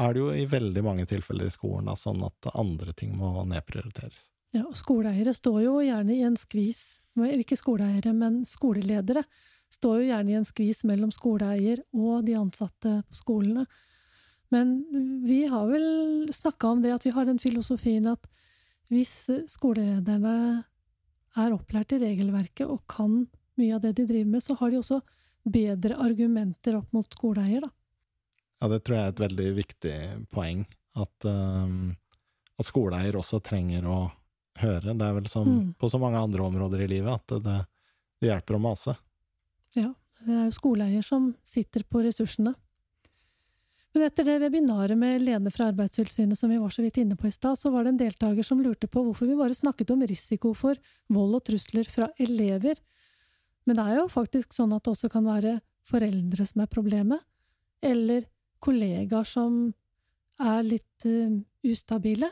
er 0.01 0.15
det 0.15 0.23
jo 0.23 0.31
i 0.33 0.47
veldig 0.49 0.83
mange 0.83 1.05
tilfeller 1.07 1.51
i 1.51 1.53
skolen 1.53 1.91
da, 1.91 1.95
sånn 1.95 2.25
at 2.25 2.49
andre 2.57 2.95
ting 2.97 3.13
må 3.21 3.45
nedprioriteres. 3.45 4.32
Ja, 4.53 4.67
og 4.67 4.77
skoleeiere 4.77 5.33
står 5.33 5.63
jo 5.65 5.79
gjerne 5.81 6.13
i 6.13 6.25
en 6.27 6.37
skvis, 6.37 6.83
ikke 7.17 7.57
skoleeiere, 7.57 8.13
men 8.13 8.43
skoleledere 8.49 9.25
står 9.73 10.03
jo 10.03 10.09
gjerne 10.11 10.33
i 10.33 10.37
en 10.37 10.45
skvis 10.45 10.83
mellom 10.89 11.13
skoleeier 11.15 11.81
og 11.97 12.27
de 12.27 12.37
ansatte 12.37 12.99
på 13.09 13.17
skolene. 13.17 13.65
Men 14.53 14.75
vi 15.25 15.47
har 15.49 15.71
vel 15.71 16.29
snakka 16.37 16.75
om 16.75 16.83
det 16.85 16.93
at 16.93 17.07
vi 17.07 17.15
har 17.17 17.25
den 17.25 17.41
filosofien 17.41 18.11
at 18.13 18.29
hvis 18.93 19.31
skolelederne 19.49 20.35
er 21.41 21.55
opplært 21.57 21.95
i 21.97 22.03
regelverket 22.03 22.69
og 22.69 22.85
kan 22.91 23.23
mye 23.57 23.77
av 23.77 23.81
det 23.87 23.95
de 23.97 24.05
driver 24.09 24.35
med, 24.35 24.45
så 24.45 24.57
har 24.61 24.73
de 24.73 24.83
også 24.83 25.01
bedre 25.49 25.97
argumenter 26.01 26.77
opp 26.77 26.93
mot 26.93 27.09
skoleeier, 27.17 27.65
da. 27.65 27.73
Ja, 28.63 28.69
det 28.71 28.85
tror 28.85 28.99
jeg 28.99 29.05
er 29.09 29.15
et 29.15 29.23
veldig 29.25 29.47
viktig 29.57 29.95
poeng. 30.31 30.61
At, 30.93 31.25
um, 31.25 31.95
at 32.61 32.69
skoleeier 32.69 33.17
også 33.19 33.41
trenger 33.43 33.89
å 33.89 33.97
høre. 34.61 34.93
Det 34.97 35.07
er 35.07 35.15
vel 35.17 35.29
som 35.29 35.47
Mm. 35.49 35.75
på 35.79 35.89
så 35.91 35.99
mange 36.01 36.19
andre 36.21 36.43
områder 36.45 36.81
i 36.85 36.89
livet 36.89 37.13
at 37.15 37.43
det, 37.43 37.67
det 38.21 38.29
hjelper 38.29 38.57
å 38.57 38.61
mase. 38.61 38.97
Ja, 39.75 39.95
det 40.25 40.29
er 40.35 40.45
jo 40.45 40.51
skoleeier 40.59 41.03
som 41.05 41.35
sitter 41.43 41.83
på 41.85 42.03
ressursene. 42.05 42.55
Men 43.95 44.07
etter 44.07 44.25
det 44.25 44.39
webinaret 44.41 44.97
med 44.97 45.21
Lene 45.21 45.51
fra 45.53 45.67
Arbeidstilsynet 45.69 46.39
som 46.39 46.49
vi 46.49 46.57
var 46.57 46.71
så 46.73 46.81
vidt 46.83 46.97
inne 47.03 47.17
på 47.17 47.27
i 47.29 47.31
stad, 47.35 47.59
så 47.61 47.71
var 47.71 47.85
det 47.85 47.93
en 47.93 47.99
deltaker 48.01 48.43
som 48.43 48.61
lurte 48.65 48.89
på 48.89 49.03
hvorfor 49.05 49.29
vi 49.29 49.37
bare 49.37 49.55
snakket 49.57 49.91
om 49.93 50.01
risiko 50.09 50.55
for 50.57 50.77
vold 51.13 51.35
og 51.37 51.45
trusler 51.45 51.85
fra 51.85 52.09
elever. 52.19 52.77
Men 53.67 53.77
det 53.77 53.85
er 53.85 53.99
jo 54.01 54.09
faktisk 54.09 54.55
sånn 54.57 54.73
at 54.73 54.83
det 54.85 54.95
også 54.95 55.11
kan 55.13 55.25
være 55.29 55.59
foreldre 55.85 56.47
som 56.49 56.63
er 56.65 56.71
problemet, 56.73 57.21
eller 57.83 58.25
kollegaer 58.65 59.27
som 59.29 59.75
er 60.41 60.63
litt 60.65 61.05
eh, 61.05 61.37
ustabile. 61.69 62.31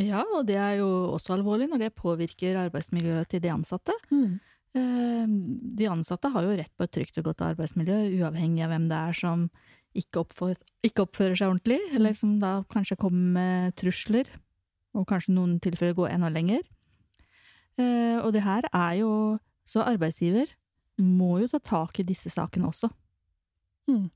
Ja, 0.00 0.22
og 0.24 0.46
det 0.48 0.56
er 0.56 0.78
jo 0.80 0.88
også 1.12 1.34
alvorlig 1.36 1.68
når 1.68 1.82
det 1.84 1.94
påvirker 1.98 2.56
arbeidsmiljøet 2.64 3.28
til 3.28 3.42
de 3.44 3.50
ansatte. 3.52 3.92
Mm. 4.10 4.38
Eh, 4.74 5.26
De 5.76 5.88
ansatte 5.92 6.30
har 6.32 6.46
jo 6.46 6.56
rett 6.56 6.72
på 6.78 6.84
et 6.86 6.92
trygt 6.96 7.18
og 7.20 7.24
godt 7.28 7.44
arbeidsmiljø, 7.50 7.98
uavhengig 8.22 8.64
av 8.64 8.72
hvem 8.72 8.86
det 8.88 8.96
er 8.96 9.12
som 9.18 9.50
ikke, 9.92 10.22
oppfor, 10.24 10.54
ikke 10.82 11.04
oppfører 11.04 11.36
seg 11.36 11.50
ordentlig, 11.52 11.80
eller 11.92 12.14
som 12.16 12.38
da 12.40 12.62
kanskje 12.72 12.96
kommer 12.96 13.34
med 13.36 13.76
trusler, 13.76 14.30
og 14.96 15.04
kanskje 15.08 15.34
noen 15.36 15.58
tilfeller 15.60 15.94
går 15.98 16.14
enda 16.14 16.30
lenger. 16.32 16.62
Eh, 17.76 18.16
Og 18.24 18.32
det 18.32 18.42
her 18.44 18.62
er 18.72 18.94
jo 19.00 19.38
Så 19.64 19.78
arbeidsgiver 19.86 20.48
må 20.98 21.38
jo 21.40 21.46
ta 21.48 21.58
tak 21.62 22.00
i 22.00 22.02
disse 22.02 22.28
sakene 22.28 22.66
også. 22.66 22.88
Mm. 23.88 24.10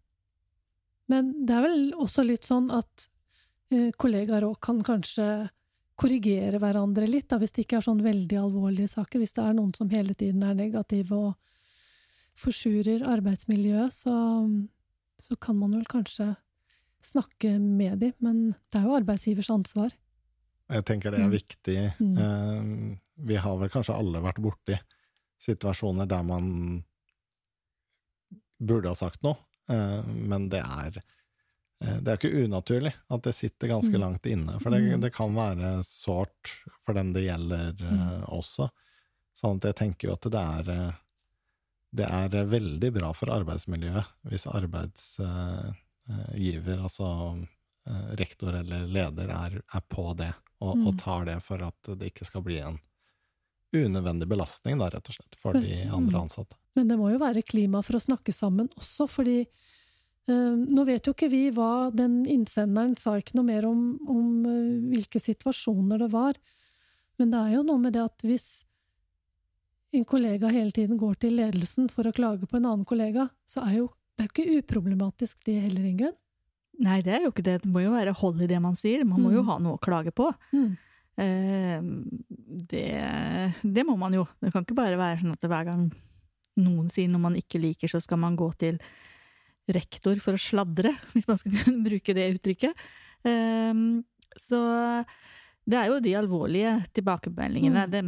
Men 1.09 1.47
det 1.47 1.54
er 1.54 1.62
vel 1.62 1.92
også 1.95 2.25
litt 2.26 2.42
sånn 2.42 2.66
at 2.75 3.06
eh, 3.71 3.92
kollegaer 3.97 4.42
òg 4.42 4.59
kan 4.61 4.83
kanskje 4.83 5.49
korrigere 5.96 6.58
hverandre 6.60 7.06
litt, 7.08 7.28
da, 7.30 7.38
hvis 7.40 7.52
det 7.56 7.64
ikke 7.64 7.78
er 7.80 7.84
sånn 7.86 8.02
veldig 8.04 8.36
alvorlige 8.40 8.88
saker. 8.92 9.18
Hvis 9.22 9.32
det 9.36 9.44
er 9.46 9.54
noen 9.56 9.72
som 9.76 9.88
hele 9.90 10.14
tiden 10.14 10.42
er 10.44 10.54
negative 10.58 11.16
og 11.16 11.34
forsurer 12.36 13.00
arbeidsmiljøet, 13.08 13.94
så, 13.96 14.14
så 15.24 15.36
kan 15.40 15.56
man 15.56 15.72
vel 15.78 15.86
kanskje 15.88 16.34
snakke 17.06 17.54
med 17.62 18.00
dem, 18.02 18.12
men 18.20 18.42
det 18.72 18.80
er 18.80 18.84
jo 18.88 18.96
arbeidsgivers 18.98 19.48
ansvar. 19.54 19.94
Jeg 20.68 20.82
tenker 20.84 21.14
det 21.14 21.20
er 21.22 21.28
Mm. 21.28 21.36
viktig. 21.36 21.78
Mm. 22.02 22.18
Eh, 22.18 22.98
Vi 23.26 23.36
har 23.40 23.56
vel 23.56 23.70
kanskje 23.72 23.94
alle 23.96 24.20
vært 24.20 24.40
borti 24.42 24.76
situasjoner 25.40 26.06
der 26.10 26.22
man 26.26 26.84
burde 28.60 28.88
ha 28.90 28.94
sagt 28.98 29.22
noe, 29.24 29.36
eh, 29.70 30.02
men 30.04 30.48
det 30.52 30.60
er 30.64 30.98
det 31.80 32.09
er 32.09 32.16
jo 32.16 32.21
ikke 32.23 32.45
unaturlig 32.47 32.92
at 33.12 33.23
det 33.26 33.35
sitter 33.37 33.68
ganske 33.68 33.92
Mm. 33.92 34.00
langt 34.00 34.25
inne, 34.26 34.54
for 34.62 34.71
det, 34.73 34.80
Mm. 34.80 35.00
det 35.00 35.11
kan 35.12 35.35
være 35.35 35.83
sårt 35.85 36.52
for 36.85 36.95
den 36.95 37.12
det 37.12 37.25
gjelder 37.26 37.75
eh, 37.85 38.25
også. 38.33 38.71
Sånn 39.37 39.56
at 39.61 39.64
jeg 39.68 39.75
tenker 39.76 40.09
jo 40.09 40.14
at 40.14 40.23
det 40.33 40.40
er 40.40 40.68
eh, 40.73 40.92
det 41.97 42.06
er 42.09 42.28
veldig 42.50 42.90
bra 42.92 43.12
for 43.12 43.26
arbeidsmiljøet 43.33 44.04
hvis 44.28 44.47
arbeidsgiver, 44.49 46.80
altså 46.83 47.06
eh, 47.87 48.14
rektor 48.18 48.52
eller 48.54 48.87
leder, 48.87 49.28
er, 49.33 49.61
er 49.75 49.80
på 49.88 50.12
det 50.18 50.33
og, 50.61 50.76
og 50.87 50.99
tar 50.99 51.25
det 51.28 51.38
for 51.45 51.62
at 51.62 51.83
det 51.99 52.06
ikke 52.12 52.25
skal 52.25 52.42
bli 52.42 52.59
en 52.64 52.78
unødvendig 53.76 54.26
belastning, 54.30 54.78
da, 54.80 54.87
rett 54.88 55.09
og 55.11 55.14
slett, 55.18 55.35
for 55.37 55.52
de 55.52 55.83
andre 55.92 56.21
ansatte. 56.25 56.56
Men 56.78 56.88
det 56.88 56.97
må 56.97 57.11
jo 57.12 57.18
være 57.21 57.42
klima 57.45 57.83
for 57.85 57.97
å 57.99 58.00
snakke 58.00 58.33
sammen 58.33 58.68
også, 58.78 59.04
fordi 59.11 59.40
eh, 59.42 59.47
nå 60.26 60.85
vet 60.88 61.06
jo 61.06 61.12
ikke 61.14 61.28
vi 61.30 61.45
hva 61.54 61.90
den 61.95 62.25
innsenderen 62.26 62.97
sa 62.99 63.14
ikke 63.21 63.37
noe 63.38 63.47
mer 63.47 63.66
om, 63.68 63.83
om 64.11 64.47
eh, 64.47 64.90
hvilke 64.95 65.21
situasjoner 65.23 65.99
det 66.02 66.09
var. 66.12 66.35
Men 67.18 67.30
det 67.30 67.38
er 67.45 67.52
jo 67.56 67.62
noe 67.68 67.78
med 67.78 67.95
det 67.95 68.02
at 68.02 68.25
hvis 68.26 68.49
en 69.95 70.04
kollega 70.04 70.50
hele 70.52 70.75
tiden 70.75 70.99
går 71.00 71.14
til 71.23 71.37
ledelsen 71.38 71.87
for 71.88 72.04
å 72.09 72.12
klage 72.12 72.45
på 72.50 72.59
en 72.59 72.66
annen 72.68 72.85
kollega, 72.85 73.28
så 73.49 73.62
er 73.68 73.78
jo 73.78 73.87
det 74.16 74.25
er 74.25 74.28
jo 74.28 74.33
ikke 74.35 74.59
uproblematisk 74.64 75.45
det 75.45 75.59
heller, 75.66 75.85
Ingunn. 75.85 76.14
Nei, 76.80 76.99
det 77.04 77.12
er 77.16 77.23
jo 77.26 77.30
ikke 77.33 77.45
det. 77.45 77.59
Det 77.64 77.71
må 77.73 77.83
jo 77.85 77.92
være 77.92 78.12
hold 78.16 78.40
i 78.45 78.49
det 78.49 78.59
man 78.64 78.75
sier. 78.76 79.04
Man 79.04 79.21
må 79.23 79.30
jo 79.33 79.42
Mm. 79.45 79.49
ha 79.50 79.56
noe 79.61 79.76
å 79.76 79.80
klage 79.80 80.12
på. 80.12 80.26
Mm. 80.52 80.71
Eh, 81.21 81.80
det, 82.73 82.85
det 83.62 83.85
må 83.88 83.97
man 84.00 84.12
jo. 84.16 84.26
Det 84.40 84.52
kan 84.52 84.64
ikke 84.64 84.76
bare 84.76 84.97
være 85.00 85.21
sånn 85.23 85.33
at 85.37 85.45
hver 85.49 85.64
gang 85.68 85.87
noen 86.56 86.88
sier 86.92 87.09
noe 87.12 87.21
man 87.21 87.37
ikke 87.37 87.61
liker, 87.61 87.88
så 87.92 88.00
skal 88.00 88.18
man 88.21 88.37
gå 88.37 88.49
til 88.61 88.80
rektor 89.73 90.18
for 90.23 90.37
å 90.37 90.40
sladre, 90.40 90.94
hvis 91.14 91.28
man 91.28 91.40
skal 91.40 91.56
kunne 91.62 91.85
bruke 91.88 92.14
det 92.16 92.28
uttrykket. 92.37 92.85
Eh, 93.26 93.82
så 94.37 94.61
det 95.66 95.78
er 95.80 95.88
jo 95.90 96.02
de 96.02 96.12
alvorlige 96.14 96.76
tilbakemeldingene. 96.94 97.87
Mm. 97.87 97.90
Det, 97.90 98.02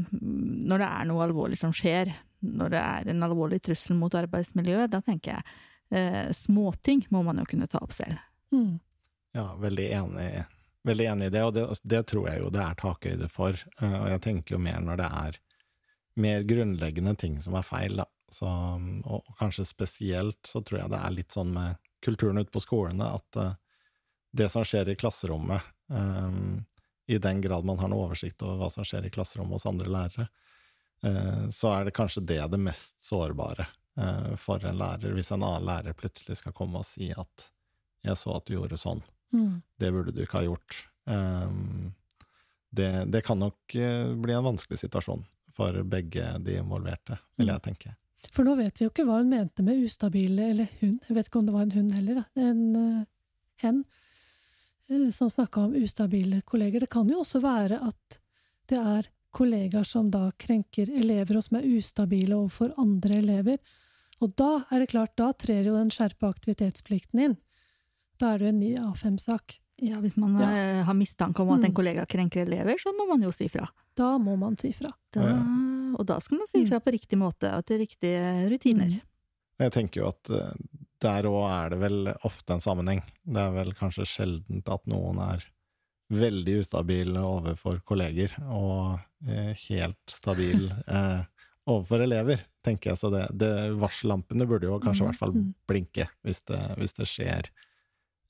når 0.70 0.82
det 0.84 0.88
er 0.88 1.08
noe 1.10 1.24
alvorlig 1.24 1.58
som 1.58 1.72
skjer, 1.74 2.12
når 2.46 2.70
det 2.74 2.82
er 2.82 3.08
en 3.10 3.24
alvorlig 3.26 3.58
trussel 3.66 3.96
mot 3.98 4.14
arbeidsmiljøet, 4.14 4.92
da 4.92 5.00
tenker 5.02 5.32
jeg 5.34 5.56
eh, 5.90 6.28
småting 6.36 7.02
må 7.10 7.24
man 7.26 7.40
jo 7.42 7.48
kunne 7.50 7.66
ta 7.70 7.80
opp 7.82 7.96
selv. 7.96 8.20
Mm. 8.54 8.76
Ja, 9.34 9.48
veldig 9.58 9.88
enig, 9.96 10.28
veldig 10.86 11.08
enig 11.14 11.26
i 11.28 11.34
det, 11.34 11.42
og 11.48 11.56
det, 11.56 11.64
det 11.82 12.04
tror 12.12 12.28
jeg 12.30 12.44
jo 12.44 12.52
det 12.54 12.62
er 12.62 12.78
takhøyde 12.78 13.28
for. 13.32 13.58
eh, 13.80 13.96
Og 14.04 14.06
jeg 14.12 14.22
tenker 14.28 14.54
jo 14.54 14.62
mer 14.62 14.78
når 14.84 15.02
det 15.02 15.10
er 15.24 15.40
mer 16.18 16.46
grunnleggende 16.46 17.16
ting 17.18 17.36
som 17.42 17.58
er 17.58 17.66
feil, 17.66 17.98
da. 18.00 18.06
Så, 18.28 18.46
og, 18.46 19.22
og 19.24 19.36
kanskje 19.38 19.64
spesielt 19.64 20.46
så 20.46 20.60
tror 20.62 20.82
jeg 20.82 20.92
det 20.92 21.00
er 21.00 21.14
litt 21.14 21.32
sånn 21.32 21.52
med 21.54 21.78
kulturen 22.04 22.38
ute 22.38 22.52
på 22.52 22.60
skolene 22.60 23.06
at 23.16 23.38
uh, 23.40 23.54
det 24.36 24.50
som 24.52 24.66
skjer 24.66 24.90
i 24.92 24.96
klasserommet, 24.98 25.64
um, 25.88 26.64
i 27.08 27.16
den 27.18 27.40
grad 27.40 27.64
man 27.64 27.78
har 27.80 27.88
noe 27.88 28.10
oversikt 28.10 28.42
over 28.44 28.60
hva 28.60 28.68
som 28.70 28.84
skjer 28.84 29.08
i 29.08 29.12
klasserommet 29.12 29.56
hos 29.56 29.66
andre 29.66 29.88
lærere, 29.88 30.28
uh, 31.06 31.46
så 31.50 31.72
er 31.72 31.88
det 31.88 31.96
kanskje 31.96 32.26
det 32.28 32.42
det 32.52 32.60
mest 32.60 32.98
sårbare 33.02 33.66
uh, 33.96 34.34
for 34.36 34.64
en 34.68 34.76
lærer, 34.78 35.14
hvis 35.16 35.32
en 35.32 35.42
annen 35.42 35.64
lærer 35.68 35.96
plutselig 35.96 36.36
skal 36.42 36.56
komme 36.56 36.82
og 36.82 36.86
si 36.86 37.10
at 37.10 37.48
'jeg 38.04 38.16
så 38.16 38.36
at 38.36 38.44
du 38.46 38.54
gjorde 38.54 38.76
sånn', 38.78 39.02
Mm. 39.28 39.60
det 39.76 39.92
burde 39.92 40.12
du 40.12 40.22
ikke 40.22 40.38
ha 40.38 40.44
gjort. 40.44 40.88
Um, 41.04 41.92
det, 42.70 43.04
det 43.12 43.20
kan 43.26 43.38
nok 43.38 43.74
bli 44.16 44.32
en 44.32 44.44
vanskelig 44.44 44.78
situasjon 44.78 45.26
for 45.52 45.82
begge 45.84 46.38
de 46.38 46.54
involverte, 46.56 47.18
vil 47.36 47.50
jeg 47.52 47.62
tenke. 47.62 47.92
For 48.32 48.44
nå 48.44 48.56
vet 48.58 48.78
vi 48.80 48.84
jo 48.86 48.90
ikke 48.90 49.04
hva 49.06 49.20
hun 49.20 49.30
mente 49.30 49.62
med 49.62 49.78
ustabile, 49.84 50.50
eller 50.50 50.68
hun, 50.80 50.98
jeg 51.08 51.14
vet 51.16 51.28
ikke 51.28 51.38
om 51.38 51.46
det 51.46 51.54
var 51.54 51.62
en 51.62 51.70
hun 51.76 51.90
heller, 51.94 52.24
en 52.36 52.62
uh, 52.76 53.04
hen, 53.62 53.84
eh, 54.90 55.08
som 55.14 55.30
snakka 55.30 55.60
om 55.68 55.74
ustabile 55.78 56.42
kolleger. 56.42 56.80
Det 56.80 56.90
kan 56.90 57.08
jo 57.08 57.20
også 57.22 57.40
være 57.44 57.78
at 57.86 58.18
det 58.68 58.78
er 58.78 59.08
kollegaer 59.30 59.84
som 59.86 60.10
da 60.10 60.30
krenker 60.40 60.90
elever, 60.98 61.36
og 61.38 61.44
som 61.46 61.58
er 61.60 61.68
ustabile 61.78 62.34
overfor 62.36 62.72
andre 62.80 63.20
elever. 63.22 63.58
Og 64.20 64.34
da 64.34 64.64
er 64.72 64.80
det 64.82 64.90
klart, 64.90 65.14
da 65.16 65.30
trer 65.32 65.62
jo 65.68 65.76
den 65.78 65.90
skjerpa 65.94 66.28
aktivitetsplikten 66.32 67.20
inn. 67.22 67.36
Da 68.18 68.32
er 68.34 68.38
det 68.42 68.48
jo 68.48 68.52
en 68.54 68.60
ny 68.60 68.72
A5-sak. 68.82 69.60
Ja, 69.80 70.00
Hvis 70.02 70.16
man 70.18 70.34
Ja. 70.40 70.48
eh, 70.50 70.82
har 70.82 70.94
mistanke 70.94 71.38
om 71.40 71.50
at 71.50 71.62
en 71.64 71.70
Mm. 71.70 71.74
kollega 71.74 72.04
krenker 72.06 72.42
elever, 72.42 72.74
så 72.82 72.90
må 72.98 73.06
man 73.08 73.22
jo 73.22 73.30
si 73.30 73.46
fra. 73.46 73.68
Da 73.94 74.18
må 74.18 74.36
man 74.36 74.56
si 74.58 74.72
fra. 74.72 74.90
Da, 75.12 75.20
Ja, 75.22 75.36
Og 75.98 76.06
da 76.08 76.18
skal 76.22 76.40
man 76.40 76.50
si 76.50 76.62
ifra 76.62 76.78
fra 76.78 76.86
på 76.86 76.94
riktig 76.94 77.18
måte 77.20 77.50
og 77.56 77.64
til 77.66 77.82
riktige 77.82 78.48
rutiner. 78.50 78.90
Mm. 78.92 79.06
Jeg 79.58 79.74
tenker 79.74 80.02
jo 80.02 80.10
at 80.12 80.30
eh, 80.30 80.52
der 81.02 81.26
òg 81.30 81.44
er 81.50 81.72
det 81.74 81.78
vel 81.82 82.12
ofte 82.26 82.54
en 82.54 82.62
sammenheng. 82.62 83.02
Det 83.26 83.42
er 83.42 83.54
vel 83.54 83.72
kanskje 83.78 84.06
sjeldent 84.06 84.70
at 84.70 84.86
noen 84.90 85.18
er 85.22 85.46
veldig 86.08 86.60
ustabil 86.62 87.18
overfor 87.20 87.82
kolleger, 87.86 88.32
og 88.48 88.98
eh, 89.28 89.52
helt 89.68 89.98
stabil 90.10 90.70
eh, 90.98 91.26
overfor 91.68 92.04
elever, 92.06 92.46
tenker 92.64 92.92
jeg. 92.92 93.00
Så 93.02 93.10
det, 93.12 93.26
det 93.36 93.52
varsellampene 93.78 94.46
burde 94.48 94.70
jo 94.70 94.78
kanskje 94.82 95.04
i 95.04 95.10
hvert 95.10 95.20
fall 95.20 95.36
Mm. 95.38 95.50
blinke 95.68 96.08
hvis 96.24 96.40
det, 96.48 96.62
hvis 96.80 96.96
det 96.96 97.06
skjer 97.10 97.50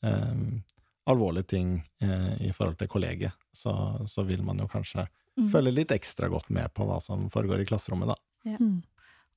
um, 0.03 0.65
alvorlige 1.09 1.47
ting 1.55 1.71
eh, 2.03 2.35
i 2.49 2.53
forhold 2.53 2.77
til 2.81 2.91
kollegiet. 2.91 3.33
Så, 3.55 3.73
så 4.07 4.25
vil 4.27 4.43
man 4.45 4.59
jo 4.59 4.67
kanskje 4.69 5.07
Mm. 5.39 5.51
følge 5.53 5.73
litt 5.75 5.93
ekstra 5.95 6.29
godt 6.33 6.49
med 6.51 6.73
på 6.75 6.85
hva 6.89 7.01
som 7.01 7.29
foregår 7.31 7.61
i 7.63 7.67
klasserommet, 7.69 8.09
da. 8.11 8.17
Mm. 8.59 8.83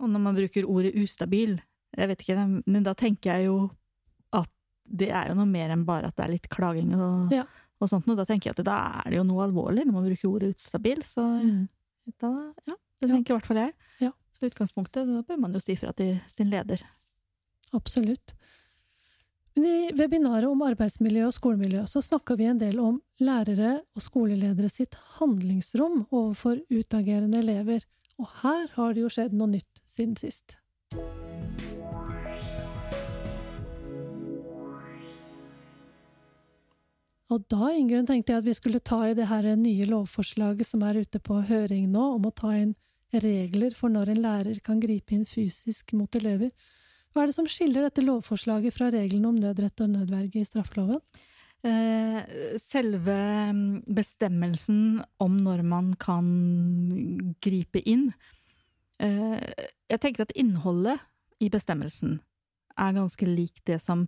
Og 0.01 0.10
når 0.10 0.20
man 0.24 0.36
bruker 0.36 0.65
ordet 0.65 0.96
ustabil, 0.98 1.60
jeg 1.98 2.08
vet 2.10 2.22
ikke, 2.24 2.63
men 2.65 2.84
da 2.84 2.93
tenker 2.98 3.36
jeg 3.36 3.46
jo 3.46 3.70
at 4.34 4.50
det 4.89 5.10
er 5.12 5.27
jo 5.29 5.36
noe 5.36 5.46
mer 5.46 5.70
enn 5.70 5.86
bare 5.86 6.08
at 6.10 6.15
det 6.17 6.25
er 6.25 6.31
litt 6.31 6.50
klaging 6.50 6.96
og, 6.98 7.31
Ja. 7.31 7.43
og 7.79 7.89
sånt 7.89 8.08
noe. 8.08 8.15
Da 8.15 8.25
tenker 8.25 8.50
jeg 8.50 8.58
at 8.60 8.65
da 8.65 9.01
er 9.05 9.10
det 9.12 9.17
jo 9.20 9.24
noe 9.27 9.46
alvorlig 9.48 9.86
når 9.86 9.93
man 9.93 10.08
bruker 10.10 10.29
ordet 10.31 10.55
ustabil, 10.55 11.03
så 11.03 11.22
Mm. 11.43 11.67
da, 12.20 12.53
ja, 12.67 12.74
det 13.00 13.10
Ja. 13.10 13.15
tenker 13.15 13.29
i 13.36 13.38
hvert 13.38 13.46
fall 13.46 13.58
jeg. 13.58 13.74
Ja. 14.00 14.12
Så 14.39 14.50
utgangspunktet, 14.50 15.05
da 15.05 15.22
bør 15.22 15.38
man 15.39 15.53
jo 15.53 15.60
si 15.60 15.75
fra 15.75 15.91
til 15.93 16.20
sin 16.27 16.50
leder. 16.50 16.81
Absolutt. 17.74 18.34
I 19.60 19.91
webinaret 20.00 20.48
om 20.48 20.62
arbeidsmiljø 20.63 21.25
og 21.27 21.34
skolemiljø 21.36 21.84
så 21.89 22.00
snakka 22.05 22.38
vi 22.39 22.46
en 22.48 22.60
del 22.62 22.77
om 22.79 23.01
lærere 23.20 23.81
og 23.98 24.03
skoleledere 24.05 24.70
sitt 24.72 24.96
handlingsrom 25.17 26.05
overfor 26.08 26.62
utagerende 26.72 27.41
elever, 27.43 27.84
og 28.15 28.29
her 28.46 28.70
har 28.77 28.96
det 28.96 29.03
jo 29.03 29.12
skjedd 29.12 29.36
noe 29.36 29.51
nytt 29.58 29.84
siden 29.84 30.15
sist. 30.15 30.55
Og 37.31 37.43
da 37.51 37.74
Ingunn, 37.75 38.08
tenkte 38.08 38.34
jeg 38.34 38.41
at 38.41 38.48
vi 38.48 38.55
skulle 38.55 38.79
ta 38.84 39.03
i 39.08 39.15
det 39.15 39.27
her 39.27 39.51
nye 39.60 39.88
lovforslaget 39.88 40.67
som 40.67 40.84
er 40.88 41.03
ute 41.03 41.20
på 41.20 41.43
høring 41.48 41.91
nå, 41.91 42.08
om 42.15 42.27
å 42.27 42.36
ta 42.36 42.55
inn 42.55 42.74
regler 43.12 43.75
for 43.75 43.91
når 43.91 44.13
en 44.13 44.24
lærer 44.24 44.63
kan 44.63 44.79
gripe 44.79 45.15
inn 45.15 45.27
fysisk 45.27 45.91
mot 45.96 46.15
elever. 46.15 46.51
Hva 47.12 47.24
er 47.24 47.32
det 47.32 47.36
som 47.36 47.50
skiller 47.50 47.86
dette 47.86 48.03
lovforslaget 48.06 48.75
fra 48.75 48.88
reglene 48.94 49.30
om 49.32 49.38
nødrett 49.39 49.84
og 49.84 49.91
nødverge 49.91 50.41
i 50.41 50.48
straffeloven? 50.48 51.01
Eh, 51.62 52.22
selve 52.58 53.18
mm, 53.53 53.84
bestemmelsen 53.94 55.01
om 55.22 55.36
når 55.46 55.62
man 55.62 55.91
kan 55.94 56.25
gripe 57.38 57.84
inn 57.86 58.08
eh, 58.98 59.44
Jeg 59.94 60.01
tenker 60.01 60.25
at 60.25 60.34
innholdet 60.34 60.98
i 61.38 61.51
bestemmelsen 61.53 62.18
er 62.82 62.98
ganske 62.98 63.27
lik 63.30 63.62
det 63.70 63.77
som 63.84 64.08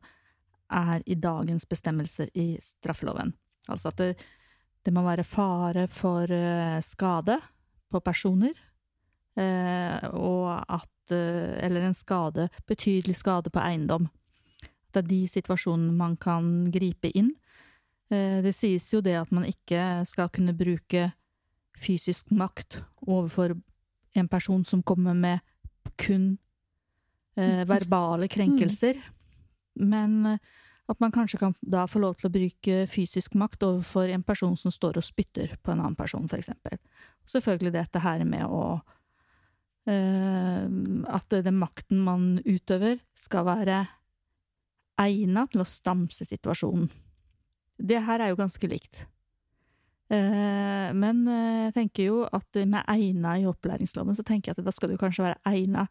er 0.73 1.03
i 1.05 1.13
dagens 1.13 1.67
bestemmelser 1.69 2.31
i 2.33 2.55
straffeloven. 2.57 3.35
Altså 3.69 3.91
at 3.91 4.01
det, 4.01 4.09
det 4.81 4.93
må 4.95 5.03
være 5.05 5.25
fare 5.27 5.85
for 5.91 6.31
uh, 6.31 6.79
skade 6.81 7.37
på 7.91 8.01
personer, 8.01 8.55
og 9.39 10.49
at 10.69 11.11
uh, 11.11 11.57
Eller 11.65 11.87
en 11.87 11.93
skade, 11.93 12.49
betydelig 12.67 13.15
skade 13.19 13.49
på 13.49 13.59
eiendom. 13.59 14.09
Det 14.93 15.01
er 15.03 15.09
de 15.09 15.21
situasjonene 15.27 15.95
man 15.97 16.17
kan 16.17 16.69
gripe 16.71 17.09
inn. 17.17 17.33
Det 18.13 18.51
sies 18.53 18.91
jo 18.93 18.99
det 19.01 19.15
at 19.17 19.31
man 19.33 19.47
ikke 19.47 20.03
skal 20.05 20.29
kunne 20.29 20.53
bruke 20.53 21.07
fysisk 21.81 22.29
makt 22.29 22.83
overfor 23.07 23.55
en 24.13 24.27
person 24.29 24.61
som 24.63 24.83
kommer 24.85 25.17
med 25.17 25.39
kun 25.97 26.37
verbale 27.33 28.29
krenkelser. 28.29 28.99
Men 29.73 30.37
at 30.87 30.99
man 30.99 31.11
kanskje 31.11 31.39
kan 31.39 31.55
da 31.61 31.85
få 31.87 32.01
lov 32.03 32.17
til 32.19 32.27
å 32.27 32.33
bruke 32.33 32.83
fysisk 32.91 33.37
makt 33.39 33.63
overfor 33.63 34.11
en 34.11 34.23
person 34.25 34.55
som 34.59 34.71
står 34.73 34.99
og 34.99 35.05
spytter 35.05 35.55
på 35.63 35.71
en 35.71 35.79
annen 35.79 35.95
person, 35.95 36.27
eksempel. 36.27 36.77
Selvfølgelig 37.29 37.73
dette 37.77 38.01
her 38.03 38.25
med 38.27 38.45
å 38.45 38.81
At 39.83 41.33
den 41.43 41.57
makten 41.59 41.99
man 42.05 42.37
utøver, 42.45 43.01
skal 43.19 43.43
være 43.43 43.81
egna 45.03 45.43
til 45.51 45.63
å 45.63 45.67
stanse 45.67 46.23
situasjonen. 46.23 46.85
Det 47.75 47.99
her 48.05 48.23
er 48.23 48.31
jo 48.31 48.39
ganske 48.39 48.69
likt. 48.71 49.01
Uh, 50.13 50.93
men 50.95 51.23
uh, 51.27 51.65
jeg 51.65 51.73
tenker 51.75 52.07
jo 52.07 52.21
at 52.29 52.59
med 52.69 52.85
egna 52.91 53.33
i 53.41 53.47
opplæringsloven, 53.49 54.15
så 54.15 54.23
tenker 54.23 54.51
jeg 54.51 54.59
at 54.59 54.67
da 54.67 54.71
skal 54.75 54.91
det 54.91 54.95
jo 54.95 55.03
kanskje 55.03 55.25
være 55.25 55.41
egna 55.51 55.87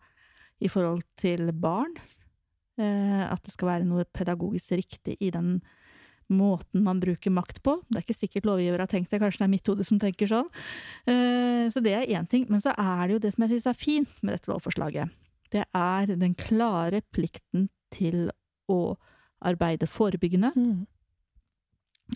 i 0.62 0.70
forhold 0.72 1.02
til 1.20 1.50
barn, 1.52 1.96
Eh, 2.80 3.24
at 3.28 3.42
det 3.44 3.52
skal 3.52 3.68
være 3.68 3.88
noe 3.88 4.06
pedagogisk 4.16 4.72
riktig 4.80 5.18
i 5.20 5.28
den 5.34 5.58
måten 6.34 6.84
man 6.84 7.00
bruker 7.02 7.32
makt 7.34 7.62
på. 7.64 7.76
Det 7.88 7.98
er 7.98 8.04
ikke 8.06 8.16
sikkert 8.16 8.48
lovgiver 8.48 8.82
har 8.82 8.90
tenkt 8.90 9.12
det, 9.12 9.20
kanskje 9.22 9.42
det 9.42 9.46
er 9.46 9.52
mitt 9.54 9.70
hode 9.70 9.86
som 9.86 10.00
tenker 10.02 10.30
sånn. 10.30 10.48
Eh, 11.08 11.66
så 11.72 11.82
det 11.84 11.94
er 11.96 12.10
én 12.18 12.28
ting. 12.28 12.46
Men 12.52 12.62
så 12.64 12.74
er 12.76 13.06
det 13.06 13.16
jo 13.16 13.22
det 13.24 13.34
som 13.34 13.46
jeg 13.46 13.54
syns 13.54 13.68
er 13.70 13.78
fint 13.78 14.22
med 14.22 14.36
dette 14.36 14.52
lovforslaget. 14.52 15.12
Det 15.52 15.66
er 15.76 16.14
den 16.16 16.36
klare 16.38 17.02
plikten 17.12 17.68
til 17.92 18.30
å 18.72 18.96
arbeide 19.44 19.90
forebyggende. 19.90 20.52
Mm. 20.56 20.82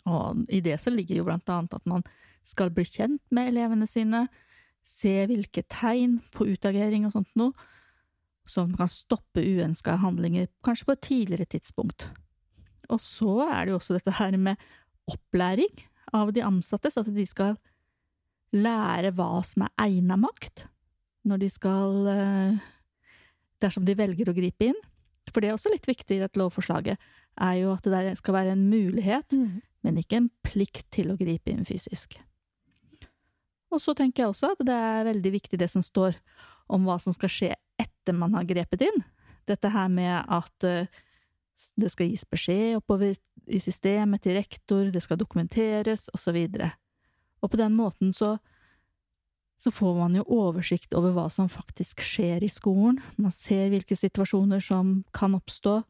Og 0.06 0.44
i 0.52 0.62
det 0.64 0.78
så 0.82 0.92
ligger 0.92 1.20
jo 1.20 1.28
blant 1.28 1.48
annet 1.52 1.76
at 1.76 1.86
man 1.88 2.04
skal 2.46 2.70
bli 2.74 2.84
kjent 2.86 3.22
med 3.34 3.50
elevene 3.50 3.88
sine, 3.90 4.26
se 4.86 5.24
hvilke 5.26 5.64
tegn 5.66 6.20
på 6.34 6.46
utagering 6.52 7.08
og 7.08 7.16
sånt 7.16 7.32
noe 7.38 7.56
man 8.54 8.76
kan 8.78 8.88
stoppe 8.88 9.42
uønska 9.42 9.96
handlinger, 10.02 10.46
kanskje 10.62 10.86
på 10.86 10.94
et 10.94 11.00
tidligere 11.02 11.48
tidspunkt. 11.50 12.08
Og 12.92 13.00
så 13.02 13.40
er 13.48 13.66
det 13.66 13.74
jo 13.74 13.80
også 13.80 13.96
dette 13.96 14.14
her 14.18 14.36
med 14.38 14.60
opplæring 15.10 15.72
av 16.14 16.32
de 16.34 16.44
ansatte, 16.46 16.90
så 16.90 17.02
at 17.02 17.12
de 17.14 17.26
skal 17.26 17.56
lære 18.54 19.12
hva 19.16 19.42
som 19.46 19.66
er 19.66 19.74
egna 19.88 20.18
makt, 20.20 20.66
når 21.26 21.42
de 21.42 21.52
skal 21.52 22.10
eh, 22.12 22.64
Dersom 23.56 23.86
de 23.88 23.94
velger 23.96 24.28
å 24.28 24.34
gripe 24.36 24.66
inn. 24.68 24.76
For 25.30 25.40
det 25.40 25.48
er 25.48 25.54
også 25.56 25.70
litt 25.72 25.86
viktig 25.88 26.18
i 26.18 26.20
dette 26.20 26.36
lovforslaget, 26.36 27.00
er 27.40 27.54
jo 27.56 27.70
at 27.72 27.86
det 27.88 28.18
skal 28.20 28.36
være 28.36 28.52
en 28.52 28.66
mulighet, 28.68 29.32
mm. 29.32 29.62
men 29.80 30.00
ikke 30.02 30.18
en 30.20 30.28
plikt 30.44 30.84
til 30.92 31.08
å 31.08 31.16
gripe 31.16 31.54
inn 31.54 31.64
fysisk. 31.64 32.18
Og 33.72 33.80
så 33.80 33.94
tenker 33.96 34.22
jeg 34.22 34.34
også 34.34 34.52
at 34.52 34.60
det 34.68 34.76
er 34.76 35.08
veldig 35.08 35.32
viktig 35.38 35.60
det 35.60 35.70
som 35.72 35.84
står 35.84 36.20
om 36.72 36.84
hva 36.84 36.98
som 37.02 37.16
skal 37.16 37.32
skje 37.32 37.50
etter 37.80 38.16
man 38.16 38.36
har 38.36 38.44
grepet 38.48 38.84
inn. 38.86 39.02
Dette 39.48 39.72
her 39.72 39.88
med 39.92 40.20
at 40.20 40.68
eh, 40.68 40.92
det 41.76 41.90
skal 41.92 42.10
gis 42.10 42.26
beskjed 42.28 42.78
oppover 42.80 43.16
i 43.46 43.60
systemet 43.62 44.24
til 44.24 44.36
rektor, 44.36 44.90
det 44.92 45.02
skal 45.04 45.18
dokumenteres, 45.20 46.08
osv. 46.14 46.36
Og, 46.36 46.68
og 47.42 47.52
på 47.52 47.60
den 47.60 47.76
måten 47.78 48.12
så, 48.16 48.36
så 49.60 49.72
får 49.72 49.96
man 49.98 50.18
jo 50.18 50.26
oversikt 50.36 50.96
over 50.98 51.14
hva 51.16 51.28
som 51.32 51.50
faktisk 51.52 52.02
skjer 52.04 52.44
i 52.44 52.50
skolen. 52.52 53.00
Man 53.16 53.34
ser 53.34 53.70
hvilke 53.72 53.96
situasjoner 53.98 54.62
som 54.64 55.00
kan 55.16 55.36
oppstå, 55.38 55.80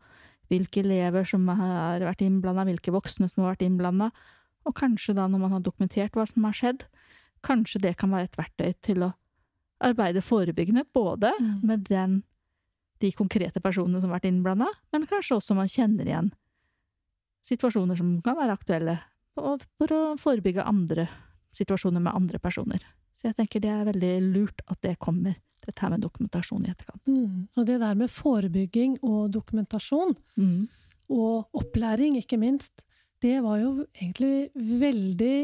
hvilke 0.53 0.83
elever 0.85 1.27
som 1.27 1.49
har 1.49 2.05
vært 2.05 2.23
innblanda, 2.23 2.67
hvilke 2.69 2.95
voksne 2.95 3.29
som 3.31 3.43
har 3.43 3.57
vært 3.57 3.67
innblanda, 3.67 4.13
og 4.67 4.75
kanskje 4.75 5.15
da, 5.15 5.29
når 5.31 5.43
man 5.43 5.57
har 5.57 5.63
dokumentert 5.63 6.17
hva 6.17 6.27
som 6.27 6.47
har 6.47 6.57
skjedd, 6.57 6.87
kanskje 7.47 7.83
det 7.85 7.95
kan 8.01 8.11
være 8.15 8.31
et 8.31 8.39
verktøy 8.39 8.73
til 8.83 9.05
å 9.07 9.13
arbeide 9.87 10.23
forebyggende, 10.25 10.87
både 10.95 11.31
mm. 11.39 11.53
med 11.67 11.85
den, 11.91 12.21
de 13.03 13.13
konkrete 13.13 13.61
personene 13.61 14.01
som 14.01 14.11
har 14.11 14.21
vært 14.21 14.31
innblanda, 14.31 14.69
men 14.95 15.07
kanskje 15.09 15.39
også 15.39 15.57
man 15.59 15.71
kjenner 15.71 16.09
igjen 16.09 16.33
situasjoner 17.47 17.99
som 17.99 18.17
kan 18.25 18.39
være 18.39 18.57
aktuelle, 18.57 18.97
og 19.39 19.63
for 19.79 19.93
å 19.95 20.03
forebygge 20.19 20.65
andre 20.67 21.07
situasjoner 21.57 22.03
med 22.03 22.17
andre 22.17 22.41
personer. 22.43 22.83
Så 23.17 23.31
jeg 23.31 23.37
tenker 23.39 23.63
det 23.63 23.73
er 23.73 23.89
veldig 23.89 24.15
lurt 24.33 24.65
at 24.67 24.81
det 24.85 24.97
kommer, 25.03 25.37
dette 25.67 25.83
her 25.83 25.93
med 25.93 26.05
dokumentasjon 26.05 26.67
i 26.67 26.73
etterkant. 26.73 27.09
Mm. 27.11 27.47
Og 27.57 27.69
det 27.69 27.79
der 27.83 27.97
med 27.99 28.13
forebygging 28.13 28.99
og 29.07 29.31
dokumentasjon, 29.35 30.15
mm. 30.37 30.59
og 31.15 31.59
opplæring, 31.59 32.19
ikke 32.21 32.39
minst, 32.41 32.85
det 33.25 33.39
var 33.45 33.61
jo 33.63 33.71
egentlig 33.97 34.51
veldig 34.55 35.39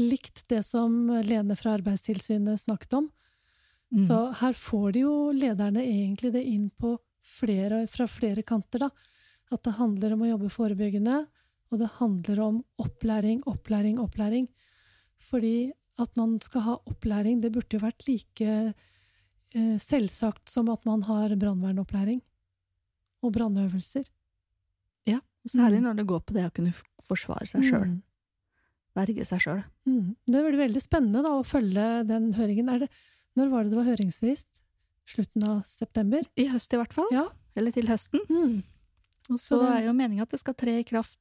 likt 0.00 0.44
det 0.50 0.62
som 0.64 1.10
Lene 1.26 1.56
fra 1.58 1.74
Arbeidstilsynet 1.76 2.62
snakket 2.62 2.96
om. 2.98 3.10
Mm. 3.90 4.02
Så 4.06 4.18
her 4.40 4.54
får 4.54 4.92
de 4.94 5.04
jo 5.04 5.14
lederne 5.34 5.82
egentlig 5.82 6.32
det 6.34 6.44
inn 6.46 6.68
på 6.70 6.94
flere, 7.26 7.84
fra 7.90 8.06
flere 8.10 8.44
kanter, 8.46 8.86
da. 8.86 8.90
At 9.50 9.64
det 9.66 9.76
handler 9.80 10.14
om 10.14 10.22
å 10.22 10.30
jobbe 10.30 10.52
forebyggende, 10.54 11.24
og 11.70 11.80
det 11.80 11.90
handler 11.98 12.42
om 12.44 12.60
opplæring, 12.82 13.42
opplæring, 13.50 13.98
opplæring. 14.02 14.46
Fordi 15.30 15.72
at 16.00 16.16
man 16.18 16.38
skal 16.42 16.64
ha 16.66 16.76
opplæring, 16.88 17.40
det 17.42 17.52
burde 17.54 17.76
jo 17.76 17.82
vært 17.82 18.06
like 18.08 18.50
eh, 18.50 19.76
selvsagt 19.82 20.50
som 20.50 20.70
at 20.72 20.86
man 20.88 21.04
har 21.08 21.34
brannvernopplæring 21.38 22.22
og 23.26 23.34
brannøvelser. 23.36 24.06
Ja, 25.08 25.20
særlig 25.44 25.82
mm. 25.82 25.88
når 25.88 25.98
det 26.00 26.06
går 26.08 26.22
på 26.24 26.36
det 26.36 26.46
å 26.48 26.54
kunne 26.54 26.72
forsvare 27.08 27.48
seg 27.50 27.66
sjøl. 27.68 27.88
Mm. 27.90 27.98
Verge 28.98 29.26
seg 29.28 29.44
sjøl. 29.44 29.62
Mm. 29.86 30.14
Det 30.26 30.44
blir 30.46 30.62
veldig 30.64 30.82
spennende 30.82 31.22
da, 31.26 31.36
å 31.36 31.46
følge 31.46 31.88
den 32.08 32.32
høringen. 32.38 32.70
Er 32.72 32.84
det, 32.84 32.90
når 33.40 33.52
var 33.52 33.64
det 33.64 33.72
det 33.72 33.80
var 33.80 33.88
høringsfrist? 33.88 34.62
Slutten 35.10 35.46
av 35.48 35.62
september? 35.66 36.26
I 36.38 36.46
høst, 36.52 36.70
i 36.74 36.78
hvert 36.78 36.94
fall. 36.94 37.08
Ja. 37.14 37.26
Eller 37.58 37.74
til 37.74 37.88
høsten. 37.90 38.22
Mm. 38.30 38.60
Og 39.30 39.38
så, 39.38 39.56
så 39.56 39.60
det... 39.62 39.70
er 39.72 39.88
jo 39.88 39.96
meninga 39.96 40.26
at 40.26 40.34
det 40.34 40.42
skal 40.42 40.56
tre 40.58 40.76
i 40.82 40.86
kraft 40.86 41.18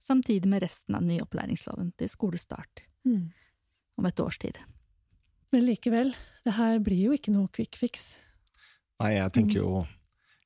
samtidig 0.00 0.48
med 0.48 0.64
resten 0.64 0.96
av 0.96 1.04
nyopplæringsloven 1.04 1.92
til 2.00 2.08
skolestart 2.08 2.84
mm. 3.04 3.24
om 4.00 4.08
et 4.08 4.20
års 4.20 4.38
tid. 4.40 4.58
Men 5.52 5.66
likevel, 5.66 6.14
det 6.46 6.56
her 6.56 6.78
blir 6.84 7.10
jo 7.10 7.16
ikke 7.16 7.34
noe 7.34 7.50
quick 7.52 7.76
fix. 7.78 8.14
Nei, 9.00 9.16
jeg 9.16 9.32
tenker 9.32 9.62
jo 9.62 9.82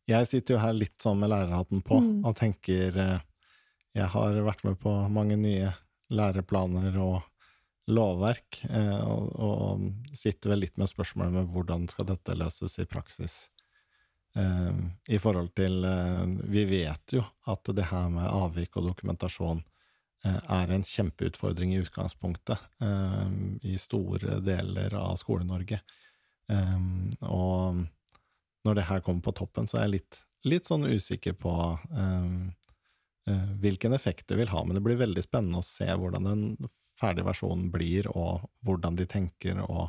Jeg 0.07 0.29
sitter 0.31 0.55
jo 0.55 0.63
her 0.63 0.75
litt 0.77 0.95
sånn 1.03 1.19
med 1.19 1.33
lærerhatten 1.33 1.81
på 1.83 1.99
mm. 1.99 2.19
og 2.29 2.37
tenker 2.39 2.99
eh, 3.03 3.23
Jeg 3.97 4.07
har 4.13 4.37
vært 4.47 4.63
med 4.67 4.77
på 4.79 4.93
mange 5.11 5.39
nye 5.41 5.73
læreplaner 6.15 6.99
og 7.03 7.23
lovverk, 7.91 8.63
eh, 8.71 9.01
og, 9.05 9.35
og, 9.37 9.85
sitter 10.17 10.55
vel 10.55 10.65
litt 10.65 10.79
med 10.81 10.89
spørsmålet 10.89 11.35
med 11.35 11.51
hvordan 11.53 11.87
skal 11.91 12.09
dette 12.09 12.37
løses 12.39 12.79
i 12.81 12.87
praksis. 12.89 13.37
Eh, 14.37 14.81
I 15.15 15.21
forhold 15.23 15.53
til 15.55 15.85
eh, 15.87 16.25
Vi 16.51 16.65
vet 16.71 17.17
jo 17.19 17.23
at 17.51 17.71
det 17.77 17.91
her 17.91 18.09
med 18.15 18.31
avvik 18.31 18.81
og 18.81 18.91
dokumentasjon 18.93 19.65
er 20.25 20.71
en 20.73 20.81
kjempeutfordring 20.89 21.75
i 21.75 21.83
utgangspunktet 21.83 22.63
i 23.69 23.75
store 23.77 24.39
deler 24.41 24.95
av 24.97 25.19
Skole-Norge. 25.21 25.77
Og 27.29 27.83
når 28.65 28.79
det 28.79 28.87
her 28.89 29.03
kommer 29.05 29.21
på 29.27 29.35
toppen, 29.37 29.69
så 29.69 29.77
er 29.77 29.85
jeg 29.85 29.93
litt, 29.99 30.19
litt 30.49 30.71
sånn 30.71 30.89
usikker 30.89 31.37
på 31.37 31.53
hvilken 33.61 33.99
effekt 33.99 34.25
det 34.33 34.41
vil 34.41 34.49
ha. 34.55 34.65
Men 34.65 34.81
det 34.81 34.85
blir 34.89 35.03
veldig 35.03 35.27
spennende 35.27 35.61
å 35.61 35.69
se 35.69 35.91
hvordan 35.93 36.31
den 36.31 36.47
ferdig 37.01 37.25
versjon 37.27 37.69
blir, 37.75 38.09
og 38.15 38.49
hvordan 38.67 38.97
de 38.97 39.07
tenker 39.11 39.61
å 39.65 39.89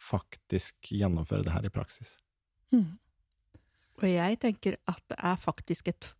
faktisk 0.00 0.92
gjennomføre 0.92 1.46
det 1.46 1.54
her 1.54 1.66
i 1.66 1.72
praksis. 1.72 2.18
Mm. 2.72 2.98
Og 3.96 4.06
jeg 4.10 4.38
tenker 4.42 4.76
at 4.88 5.02
det 5.08 5.16
er 5.24 5.36
faktisk 5.40 5.88
et 5.88 6.12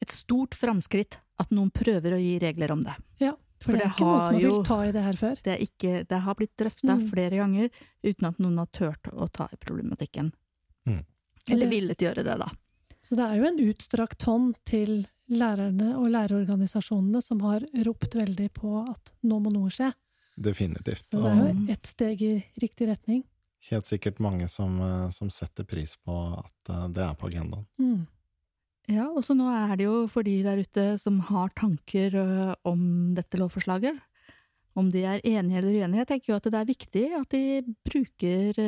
et 0.00 0.12
stort 0.14 0.56
framskritt 0.56 1.18
at 1.40 1.50
noen 1.52 1.68
prøver 1.76 2.14
å 2.16 2.20
gi 2.20 2.38
regler 2.40 2.72
om 2.72 2.80
det. 2.86 2.94
Ja, 3.20 3.34
for, 3.60 3.74
For 3.74 3.76
det 3.76 3.82
er 3.82 3.84
det 3.84 3.92
ikke 3.92 4.06
noen 4.06 4.22
som 4.22 4.32
har 4.32 4.40
villet 4.40 4.68
ta 4.70 4.78
i 4.86 4.92
det 4.96 5.02
her 5.04 5.18
før. 5.20 5.42
Det, 5.44 5.52
er 5.52 5.64
ikke, 5.66 5.92
det 6.08 6.20
har 6.24 6.38
blitt 6.38 6.54
drøfta 6.56 6.94
Mm. 6.96 7.02
flere 7.10 7.36
ganger 7.36 7.68
uten 8.02 8.28
at 8.30 8.38
noen 8.40 8.58
har 8.62 8.70
turt 8.72 9.10
å 9.12 9.28
ta 9.28 9.48
i 9.52 9.58
problematikken. 9.60 10.32
Mm. 10.88 11.04
Eller 11.52 11.68
villet 11.68 12.00
gjøre 12.00 12.24
det, 12.24 12.38
da. 12.40 12.48
Så 13.04 13.16
det 13.16 13.26
er 13.26 13.36
jo 13.36 13.48
en 13.50 13.60
utstrakt 13.68 14.24
hånd 14.24 14.56
til 14.64 15.06
lærerne 15.30 15.92
og 15.98 16.08
lærerorganisasjonene 16.12 17.22
som 17.22 17.40
har 17.46 17.64
ropt 17.86 18.14
veldig 18.18 18.48
på 18.56 18.72
at 18.90 19.12
nå 19.22 19.38
må 19.42 19.52
noe 19.54 19.70
skje. 19.72 19.92
Definitivt. 20.40 21.04
Så 21.10 21.20
det 21.22 21.30
er 21.32 21.40
jo 21.42 21.66
ett 21.74 21.86
steg 21.90 22.22
i 22.22 22.32
riktig 22.62 22.88
retning. 22.90 23.24
helt 23.70 23.84
sikkert 23.86 24.18
mange 24.24 24.48
som, 24.48 24.78
eh, 24.80 25.10
som 25.10 25.28
setter 25.30 25.64
pris 25.68 25.96
på 26.06 26.14
at 26.38 26.70
eh, 26.72 26.86
det 26.88 27.02
er 27.04 27.14
på 27.14 27.28
agendaen. 27.28 27.66
Mm. 27.78 28.06
Ja, 28.88 29.04
og 29.12 29.22
så 29.22 29.36
nå 29.36 29.46
er 29.52 29.76
det 29.76 29.84
jo 29.84 30.06
for 30.08 30.22
de 30.26 30.38
der 30.42 30.56
ute 30.64 30.98
som 30.98 31.20
har 31.28 31.50
tanker 31.54 32.56
om 32.66 33.12
dette 33.14 33.36
lovforslaget. 33.38 34.00
Om 34.74 34.88
de 34.90 35.02
er 35.04 35.20
enige 35.26 35.58
eller 35.60 35.76
uenige. 35.76 36.00
Jeg 36.00 36.08
tenker 36.08 36.32
jo 36.32 36.36
at 36.40 36.48
det 36.48 36.54
er 36.58 36.64
viktig 36.70 37.04
at 37.20 37.28
de 37.34 37.42
bruker 37.86 38.58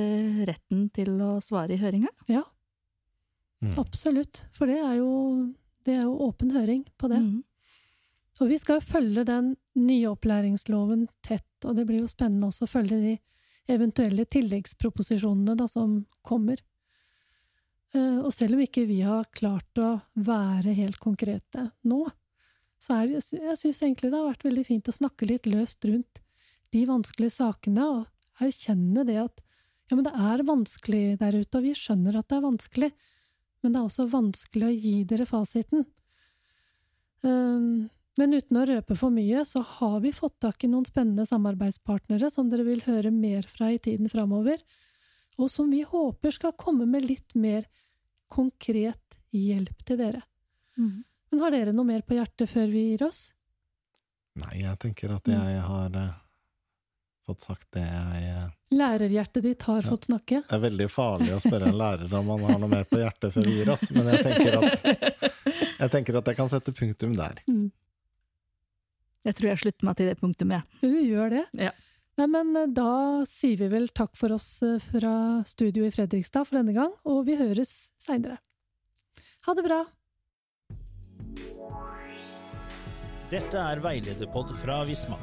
retten 0.46 0.84
til 0.94 1.16
å 1.24 1.40
svare 1.42 1.72
i 1.74 1.80
høringa. 1.80 2.10
Ja, 2.28 2.42
Mm. 3.62 3.76
absolutt. 3.78 4.44
For 4.52 4.66
det 4.66 4.78
er 4.82 4.96
jo, 4.98 5.54
det 5.86 5.96
er 5.98 6.04
jo 6.06 6.18
åpen 6.28 6.52
høring 6.54 6.84
på 6.98 7.10
det. 7.12 7.20
Mm. 7.22 7.42
Og 8.40 8.48
vi 8.48 8.58
skal 8.58 8.80
følge 8.84 9.24
den 9.28 9.52
nye 9.78 10.10
opplæringsloven 10.10 11.06
tett, 11.24 11.50
og 11.66 11.76
det 11.76 11.86
blir 11.88 12.02
jo 12.02 12.10
spennende 12.10 12.48
også 12.48 12.66
å 12.66 12.72
følge 12.72 12.98
de 13.02 13.14
eventuelle 13.70 14.24
tilleggsproposisjonene 14.26 15.54
da, 15.58 15.68
som 15.70 16.00
kommer. 16.26 16.62
Eh, 17.94 18.18
Og 18.18 18.32
selv 18.34 18.56
om 18.56 18.64
ikke 18.64 18.86
vi 18.88 19.02
har 19.06 19.28
klart 19.36 19.78
å 19.78 20.00
være 20.14 20.74
helt 20.78 20.98
konkrete 21.02 21.68
nå, 21.86 22.02
så 22.82 22.98
er 22.98 23.12
det, 23.12 23.20
jeg 23.36 23.58
synes 23.60 23.82
egentlig 23.84 24.10
det 24.10 24.18
har 24.18 24.32
vært 24.32 24.48
veldig 24.48 24.66
fint 24.66 24.88
å 24.90 24.96
snakke 24.96 25.28
litt 25.28 25.46
løst 25.46 25.84
rundt 25.86 26.22
de 26.74 26.82
vanskelige 26.88 27.36
sakene, 27.36 27.84
og 27.84 28.42
erkjenne 28.42 29.04
det 29.06 29.20
at 29.22 29.42
ja, 29.90 29.94
men 29.94 30.06
det 30.06 30.14
er 30.16 30.42
vanskelig 30.48 31.18
der 31.20 31.36
ute, 31.36 31.58
og 31.58 31.66
vi 31.66 31.74
skjønner 31.76 32.16
at 32.18 32.30
det 32.30 32.38
er 32.38 32.46
vanskelig, 32.46 32.90
men 33.62 33.72
det 33.72 33.80
er 33.80 33.88
også 33.88 34.08
vanskelig 34.10 34.68
å 34.68 34.76
gi 34.76 34.94
dere 35.08 35.26
fasiten. 35.28 35.84
Um, 37.22 37.90
men 38.20 38.34
uten 38.36 38.58
å 38.60 38.64
røpe 38.68 38.96
for 38.98 39.14
mye, 39.14 39.44
så 39.48 39.62
har 39.78 40.00
vi 40.04 40.12
fått 40.12 40.36
tak 40.42 40.64
i 40.66 40.70
noen 40.70 40.84
spennende 40.84 41.24
samarbeidspartnere 41.28 42.28
som 42.32 42.50
dere 42.52 42.66
vil 42.66 42.82
høre 42.84 43.12
mer 43.14 43.46
fra 43.48 43.70
i 43.72 43.78
tiden 43.80 44.10
framover, 44.12 44.60
og 45.40 45.48
som 45.48 45.70
vi 45.72 45.80
håper 45.88 46.34
skal 46.34 46.56
komme 46.60 46.84
med 46.88 47.06
litt 47.06 47.36
mer 47.38 47.64
konkret 48.32 49.16
hjelp 49.32 49.84
til 49.88 50.00
dere. 50.00 50.20
Mm. 50.76 51.04
Men 51.32 51.40
har 51.40 51.54
dere 51.54 51.72
noe 51.72 51.88
mer 51.88 52.04
på 52.04 52.18
hjertet 52.18 52.50
før 52.50 52.68
vi 52.72 52.90
gir 52.90 53.06
oss? 53.06 53.30
Nei, 54.40 54.62
jeg 54.62 54.76
tenker 54.80 55.14
at 55.16 55.28
jeg 55.28 55.62
har 55.64 55.96
eh, 55.96 56.12
fått 57.24 57.44
sagt 57.44 57.68
det 57.76 57.84
jeg 57.84 58.28
eh, 58.28 58.50
Lærerhjertet 58.82 59.44
ditt 59.46 59.62
har 59.68 59.80
Ja. 59.82 59.88
fått 59.90 60.08
snakke. 60.10 60.42
Det 60.48 60.56
er 60.58 60.62
veldig 60.66 60.88
farlig 60.90 61.30
å 61.36 61.40
spørre 61.42 61.70
en 61.70 61.78
lærer 61.78 62.12
om 62.18 62.32
han 62.34 62.44
har 62.50 62.58
noe 62.62 62.72
mer 62.72 62.84
på 62.90 62.98
hjertet 63.00 63.32
før 63.34 63.46
vi 63.46 63.54
gir 63.60 63.70
oss, 63.72 63.86
men 63.94 64.10
jeg 64.10 64.24
tenker 64.26 64.58
at 64.58 64.90
jeg, 65.78 65.90
tenker 65.94 66.18
at 66.18 66.26
jeg 66.32 66.36
kan 66.42 66.50
sette 66.52 66.74
punktum 66.74 67.14
der. 67.16 67.38
Mm. 67.48 67.70
Jeg 69.22 69.36
tror 69.38 69.48
jeg 69.52 69.58
slutter 69.62 69.86
meg 69.86 69.96
til 70.00 70.08
det 70.10 70.18
punktet 70.18 70.48
med. 70.50 70.62
Du 70.82 70.90
gjør 70.90 71.30
det? 71.30 71.44
Ja. 71.68 71.70
Nei, 72.18 72.26
men 72.28 72.50
eh, 72.58 72.66
da 72.74 73.22
sier 73.24 73.56
vi 73.56 73.68
vel 73.72 73.86
takk 73.94 74.16
for 74.18 74.34
oss 74.34 74.48
eh, 74.66 74.76
fra 74.82 75.12
studio 75.48 75.86
i 75.86 75.92
Fredrikstad 75.94 76.44
for 76.48 76.58
denne 76.58 76.74
gang, 76.76 76.90
og 77.08 77.22
vi 77.28 77.38
høres 77.38 77.70
seinere. 78.02 78.36
Ha 79.46 79.54
det 79.56 79.64
bra! 79.64 79.78
Dette 83.32 83.56
er 83.56 83.80
Veilederpod 83.80 84.50
fra 84.60 84.82
Visma, 84.84 85.16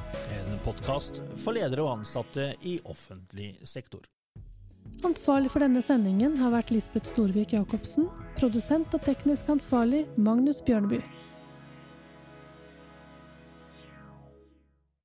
podkast 0.69 1.21
for 1.41 1.57
ledere 1.57 1.81
og 1.81 1.99
ansatte 1.99 2.51
i 2.67 2.77
offentlig 2.85 3.55
sektor. 3.65 4.03
Ansvarlig 5.07 5.49
for 5.49 5.63
denne 5.63 5.81
sendingen 5.81 6.35
har 6.37 6.51
vært 6.53 6.73
Lisbeth 6.75 7.09
Storvik 7.09 7.55
Jacobsen, 7.55 8.09
produsent 8.37 8.93
og 8.93 9.01
teknisk 9.05 9.49
ansvarlig 9.49 10.03
Magnus 10.19 10.59
Bjørneby. 10.67 10.99